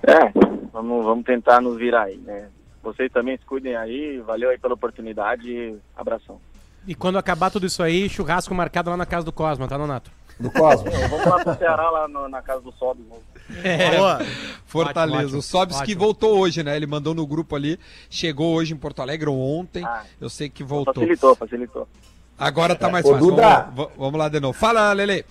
[0.04, 0.32] É,
[0.72, 2.50] vamos, vamos tentar nos virar aí, né?
[2.84, 6.40] Vocês também se cuidem aí, valeu aí pela oportunidade, abração.
[6.88, 10.12] E quando acabar tudo isso aí, churrasco marcado lá na casa do Cosma, tá, Nonato?
[10.40, 10.94] Do Cosmos.
[11.10, 12.96] Vamos lá pro Ceará, lá no- na casa do Sol.
[13.98, 14.22] Boa.
[14.66, 15.24] Fortaleza.
[15.24, 16.00] Ótimo, o Sobs que ótimo.
[16.02, 16.76] voltou hoje, né?
[16.76, 17.80] Ele mandou no grupo ali,
[18.10, 19.84] chegou hoje em Porto Alegre ou ontem.
[19.86, 20.04] Ah.
[20.20, 20.94] eu sei que voltou.
[20.94, 21.88] Facilitou, facilitou.
[22.38, 23.28] Agora tá mais Ô, fácil.
[23.30, 23.70] Duda.
[23.74, 24.58] Vamos, vamos lá de novo.
[24.58, 25.26] Fala, Lele.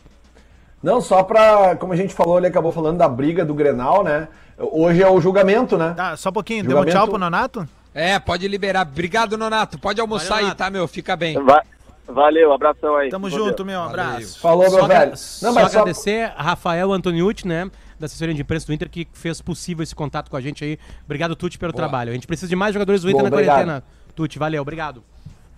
[0.82, 1.76] Não, só pra.
[1.76, 4.28] Como a gente falou, ele acabou falando da briga do Grenal, né?
[4.58, 5.92] Hoje é o julgamento, né?
[5.96, 6.62] Tá, só um pouquinho.
[6.62, 7.68] Deu um Julgamento- tchau pro Nonato?
[7.94, 8.86] É, pode liberar.
[8.86, 9.78] Obrigado, Nonato.
[9.78, 10.58] Pode almoçar Valeu, aí, Nonato.
[10.58, 10.88] tá, meu?
[10.88, 11.42] Fica bem.
[11.42, 11.62] Va-
[12.08, 13.08] valeu, abração aí.
[13.10, 13.80] Tamo Com junto, meu.
[13.80, 13.90] Valeu.
[14.04, 14.38] Abraço.
[14.40, 15.10] Falou, meu Só, velho.
[15.10, 15.78] Não, só mas só.
[15.80, 17.70] agradecer a Rafael Antoniucci, né?
[17.98, 20.78] Da assessoria de imprensa do Inter, que fez possível esse contato com a gente aí.
[21.04, 21.80] Obrigado, Tuti, pelo Boa.
[21.82, 22.10] trabalho.
[22.10, 23.56] A gente precisa de mais jogadores do Inter Boa, na obrigado.
[23.56, 23.82] quarentena.
[24.14, 25.02] Tuti, valeu, obrigado.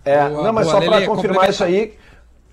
[0.05, 1.95] É, Boa, não, mas boa, só para confirmar isso aí,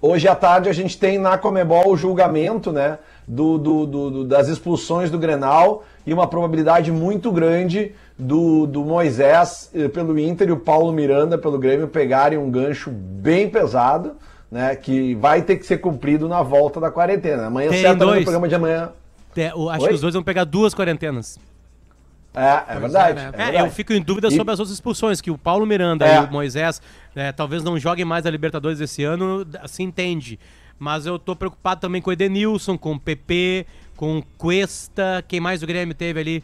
[0.01, 4.25] hoje à tarde a gente tem na Comebol o julgamento, né, do, do- do- do-
[4.25, 10.49] das expulsões do Grenal e uma probabilidade muito grande do, do Moisés eh, pelo Inter
[10.49, 14.13] e o Paulo Miranda pelo Grêmio pegarem um gancho bem pesado,
[14.51, 17.47] né, que vai ter que ser cumprido na volta da quarentena.
[17.47, 18.19] Amanhã Tem certamente dois.
[18.19, 18.89] no programa de amanhã.
[19.35, 19.89] Te- o- acho Oi?
[19.89, 21.37] que os dois vão pegar duas quarentenas.
[22.33, 23.13] É, é verdade.
[23.15, 23.21] né?
[23.25, 23.57] é É, verdade.
[23.67, 26.17] eu fico em dúvida E- sobre as outras expulsões, que o Paulo Miranda É.
[26.17, 26.81] e o Moisés
[27.15, 30.39] é, talvez não joguem mais a Libertadores esse ano, se entende.
[30.79, 33.65] Mas eu tô preocupado também com o Edenilson, com o PP,
[33.95, 36.43] com o Cuesta, quem mais o Grêmio teve ali?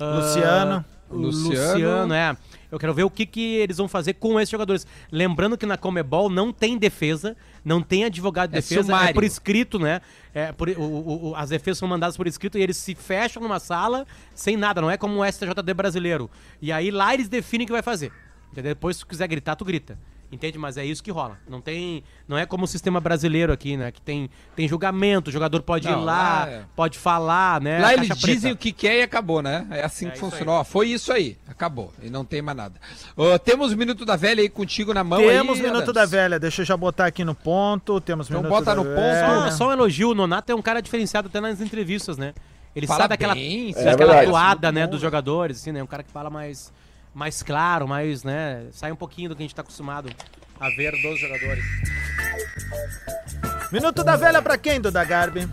[0.00, 0.84] Ah, Luciano.
[1.10, 1.72] o Luciano.
[1.72, 2.36] Luciano, é.
[2.76, 4.86] Eu quero ver o que, que eles vão fazer com esses jogadores.
[5.10, 9.08] Lembrando que na Comebol não tem defesa, não tem advogado de É defesa, sumário.
[9.10, 10.00] é por escrito, né?
[10.34, 13.42] É por- o- o- o- as defesas são mandadas por escrito e eles se fecham
[13.42, 16.30] numa sala sem nada, não é como o STJD brasileiro.
[16.60, 18.12] E aí lá eles definem o que vai fazer.
[18.52, 18.74] Entendeu?
[18.74, 19.98] Depois, se tu quiser gritar, tu grita.
[20.36, 20.58] Entende?
[20.58, 21.38] Mas é isso que rola.
[21.48, 22.04] Não tem.
[22.28, 23.90] Não é como o sistema brasileiro aqui, né?
[23.90, 27.80] Que tem, tem julgamento, o jogador pode Não, ir lá, lá é- pode falar, né?
[27.80, 28.26] Lá eles preta.
[28.26, 29.66] dizem o que quer e acabou, né?
[29.70, 30.56] É assim É que funcionou.
[30.56, 31.38] Ó, foi isso aí.
[31.48, 31.90] Acabou.
[32.02, 32.74] E não tem mais nada.
[33.16, 35.94] Ô, temos o Minuto da Velha aí contigo na mão Temos aí, Minuto Adams.
[35.94, 36.38] da Velha.
[36.38, 37.98] Deixa eu já botar aqui no ponto.
[38.00, 39.50] Temos Então Minuto bota da no ponto.
[39.52, 42.34] Só, só um elogio, o Nonato é um cara diferenciado até nas entrevistas, né?
[42.74, 44.26] Ele Fala sabe aquela, bem, sabe é aquela verdade.
[44.28, 45.82] atuada, né, dos jogadores, assim, né?
[45.82, 46.70] Um cara que fala mais,
[47.16, 48.66] mais claro, mais, né?
[48.72, 50.10] Sai um pouquinho do que a gente tá acostumado
[50.60, 51.64] a ver dos jogadores.
[53.72, 55.48] Minuto da Velha pra quem, Duda Garbi?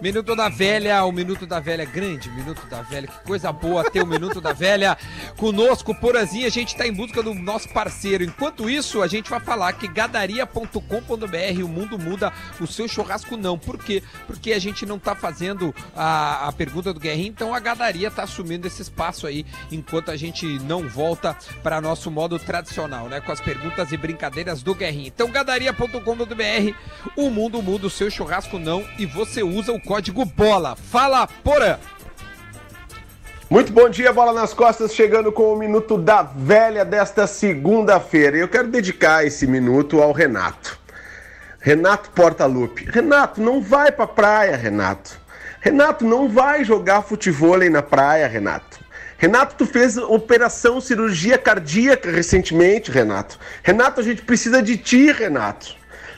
[0.00, 4.02] Minuto da Velha, o Minuto da Velha grande, Minuto da Velha, que coisa boa ter
[4.02, 4.96] o Minuto da Velha
[5.38, 8.22] conosco, Porazinha, a gente tá em busca do nosso parceiro.
[8.22, 12.30] Enquanto isso, a gente vai falar que gadaria.com.br, o mundo muda,
[12.60, 13.58] o seu churrasco não.
[13.58, 14.02] Por quê?
[14.26, 18.24] Porque a gente não tá fazendo a, a pergunta do Guerrinho, então a Gadaria tá
[18.24, 23.32] assumindo esse espaço aí, enquanto a gente não volta para nosso modo tradicional, né, com
[23.32, 25.06] as perguntas e brincadeiras do Guerrinho.
[25.06, 26.74] Então, gadaria.com.br,
[27.16, 30.74] o mundo muda, o seu churrasco não, e você usa o código BOLA.
[30.74, 31.78] Fala, Porã!
[33.48, 38.36] Muito bom dia, bola nas costas, chegando com o minuto da velha desta segunda-feira.
[38.36, 40.76] Eu quero dedicar esse minuto ao Renato.
[41.60, 42.84] Renato Portaluppi.
[42.84, 45.16] Renato, não vai pra praia, Renato.
[45.60, 48.80] Renato, não vai jogar futevôlei na praia, Renato.
[49.16, 53.38] Renato, tu fez operação cirurgia cardíaca recentemente, Renato.
[53.62, 55.76] Renato, a gente precisa de ti, Renato.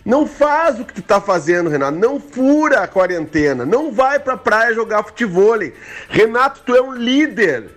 [0.09, 1.99] Não faz o que tu tá fazendo, Renato.
[1.99, 3.67] Não fura a quarentena.
[3.67, 5.75] Não vai pra praia jogar futevôlei.
[6.09, 7.69] Renato, tu é um líder.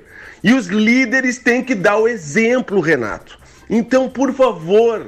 [0.42, 3.38] E os líderes têm que dar o exemplo, Renato.
[3.70, 5.08] Então, por favor,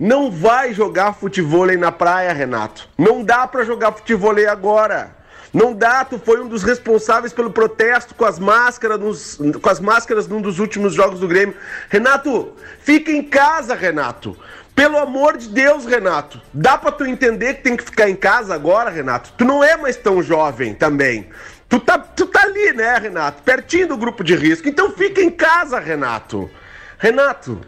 [0.00, 2.88] não vai jogar futevôlei na praia, Renato.
[2.96, 5.14] Não dá pra jogar futevôlei agora.
[5.52, 9.78] Não dá, tu foi um dos responsáveis pelo protesto com as máscaras, nos, com as
[9.78, 11.54] máscaras num dos últimos jogos do Grêmio.
[11.90, 14.34] Renato, fica em casa, Renato.
[14.74, 16.40] Pelo amor de Deus, Renato.
[16.52, 19.32] Dá pra tu entender que tem que ficar em casa agora, Renato?
[19.36, 21.28] Tu não é mais tão jovem também.
[21.68, 23.42] Tu tá, tu tá ali, né, Renato?
[23.42, 24.68] Pertinho do grupo de risco.
[24.68, 26.50] Então fica em casa, Renato.
[26.98, 27.60] Renato,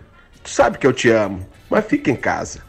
[0.43, 2.61] tu sabe que eu te amo, mas fica em casa.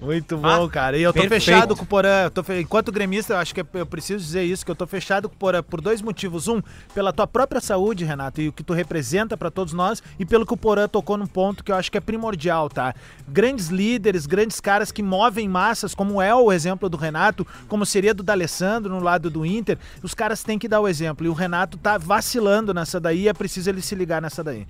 [0.00, 0.96] Muito bom, Ah, cara.
[0.96, 1.44] E eu tô perfeito.
[1.44, 2.30] fechado com o Porã.
[2.44, 5.34] Fe- Enquanto gremista, eu acho que eu preciso dizer isso, que eu tô fechado com
[5.34, 6.46] o Porã por dois motivos.
[6.48, 6.60] Um,
[6.94, 10.46] pela tua própria saúde, Renato, e o que tu representa pra todos nós, e pelo
[10.46, 12.94] que o Porã tocou num ponto que eu acho que é primordial, tá?
[13.28, 18.14] Grandes líderes, grandes caras que movem massas, como é o exemplo do Renato, como seria
[18.14, 21.26] do D'Alessandro no lado do Inter, os caras têm que dar o exemplo.
[21.26, 24.66] E o Renato tá vacilando nessa daí, é preciso ele se ligar nessa daí.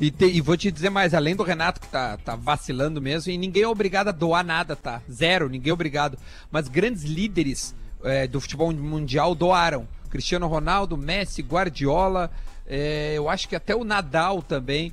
[0.00, 3.32] E, te- e vou te dizer mais, além do Renato que tá, tá vacilando mesmo,
[3.32, 5.00] e ninguém é obrigado a doar nada, tá?
[5.10, 6.18] Zero, ninguém é obrigado.
[6.50, 7.74] Mas grandes líderes
[8.04, 9.88] é, do futebol mundial doaram.
[10.10, 12.30] Cristiano Ronaldo, Messi, Guardiola,
[12.66, 14.92] é, eu acho que até o Nadal também.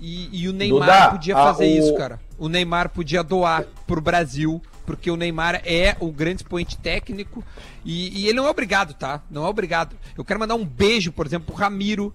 [0.00, 2.20] E, e o Neymar Duda, podia a- fazer o- isso, cara.
[2.38, 7.44] O Neymar podia doar pro Brasil, porque o Neymar é o grande expoente técnico
[7.84, 9.20] e, e ele não é obrigado, tá?
[9.30, 9.96] Não é obrigado.
[10.16, 12.14] Eu quero mandar um beijo, por exemplo, pro Ramiro,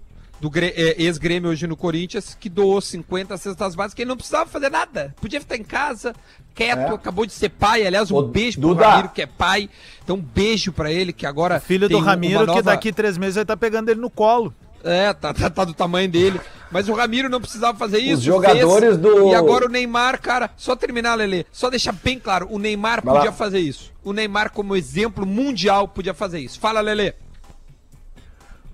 [0.50, 4.48] do é, ex-Grêmio hoje no Corinthians, que doou 50 cestas básicas, que ele não precisava
[4.48, 5.14] fazer nada.
[5.20, 6.14] Podia ficar em casa,
[6.54, 6.94] quieto, É.
[6.94, 7.86] acabou de ser pai.
[7.86, 8.86] Aliás, um Ô, beijo pro Duda.
[8.88, 9.70] Ramiro, que é pai.
[10.02, 11.60] Então, um beijo pra ele, que agora.
[11.60, 14.10] Filho tem do Ramiro, uma que nova- daqui três meses vai estar pegando ele no
[14.10, 14.54] colo.
[14.86, 16.38] é, tá, tá, tá do tamanho dele.
[16.70, 18.20] Mas o Ramiro não precisava fazer isso.
[18.20, 22.58] jogadores do- E agora o Neymar, cara, só terminar, Lele, só deixar bem claro: o
[22.58, 23.36] Neymar Vai podia lá.
[23.36, 23.90] fazer isso.
[24.04, 26.60] O Neymar, como exemplo mundial, podia fazer isso.
[26.60, 27.14] Fala, Lele.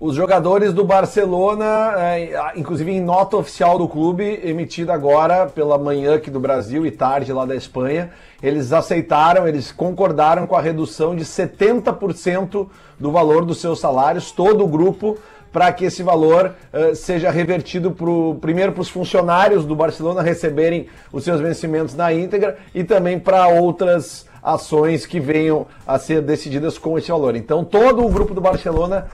[0.03, 6.15] Os jogadores do Barcelona, é, inclusive em nota oficial do clube, emitida agora pela manhã
[6.15, 8.09] aqui do Brasil e tarde lá da Espanha,
[8.41, 12.67] eles aceitaram, eles concordaram com a redução de 70%
[12.99, 15.19] do valor dos seus salários, todo o grupo,
[15.51, 20.87] para que esse valor eh, seja revertido pro, primeiro para os funcionários do Barcelona receberem
[21.13, 26.77] os seus vencimentos na íntegra e também para outras ações que venham a ser decididas
[26.77, 27.35] com esse valor.
[27.35, 29.07] Então, todo o grupo do Barcelona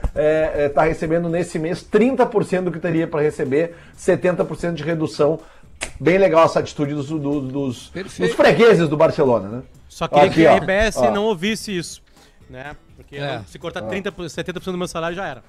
[0.66, 5.38] está recebendo nesse mês 30% do que teria para receber, 70% de redução.
[6.00, 9.62] Bem legal essa atitude dos, do- dos, dos fregueses do Barcelona, né?
[9.88, 10.52] Só queria Aqui, que ó.
[10.52, 11.10] a RBS Ó.
[11.10, 12.02] não ouvisse isso,
[12.50, 12.74] né?
[12.96, 13.40] Porque É.
[13.46, 15.42] se cortar 30, 70% do meu salário já era.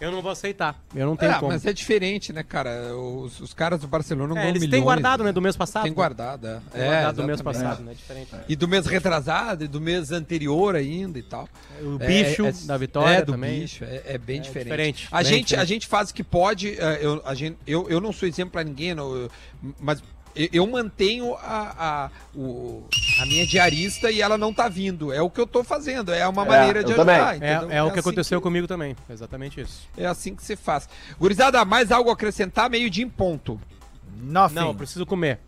[0.00, 0.80] Eu não vou aceitar.
[0.94, 1.50] Eu não tenho É, como.
[1.52, 2.94] mas é diferente, né, cara?
[2.96, 5.82] Os, os caras do Barcelona não É, ganham eles têm guardado, né, do mês passado.
[5.82, 5.96] Tem né?
[5.96, 6.60] guardado, é.
[6.72, 7.94] Tem É, guardado do mês passado, né?
[7.94, 8.30] Diferente.
[8.48, 11.48] E do mês retrasado, e do mês anterior ainda e tal.
[11.82, 13.60] O É, bicho é- da vitória é, do também.
[13.60, 14.64] bicho, é, é bem diferente.
[14.64, 15.68] diferente, A, bem gente, a diferente.
[15.68, 18.62] gente faz o que pode, é, eu, a gente, eu, eu não sou exemplo pra
[18.62, 19.30] ninguém, não, eu-
[19.80, 20.00] mas
[20.38, 22.84] eu, eu mantenho a, a, o-
[23.20, 25.12] a minha diarista e ela não tá vindo.
[25.12, 27.16] É o que eu tô fazendo, é uma É, maneira de também.
[27.16, 27.42] ajudar.
[27.44, 28.96] É, é o que assim aconteceu comigo também.
[29.10, 29.88] Exatamente isso.
[29.96, 30.88] É assim que se faz.
[31.18, 32.70] Gurizada, mais algo a acrescentar?
[32.70, 33.60] Meio dia em ponto.
[34.20, 34.54] Nothing.
[34.54, 35.38] Não, preciso comer.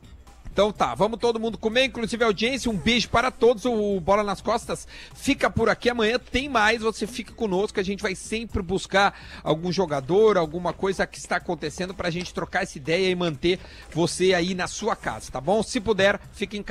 [0.52, 2.70] Então tá, vamos todo mundo comer, inclusive a audiência.
[2.70, 3.64] Um beijo para todos.
[3.64, 5.88] O Bola nas Costas fica por aqui.
[5.88, 6.82] Amanhã tem mais.
[6.82, 7.78] Você fica conosco.
[7.78, 12.64] A gente vai sempre buscar algum jogador, alguma coisa que está acontecendo pra gente trocar
[12.64, 13.60] essa ideia e manter
[13.92, 15.62] você aí na sua casa, tá bom?
[15.62, 16.68] Se puder, fique em casa.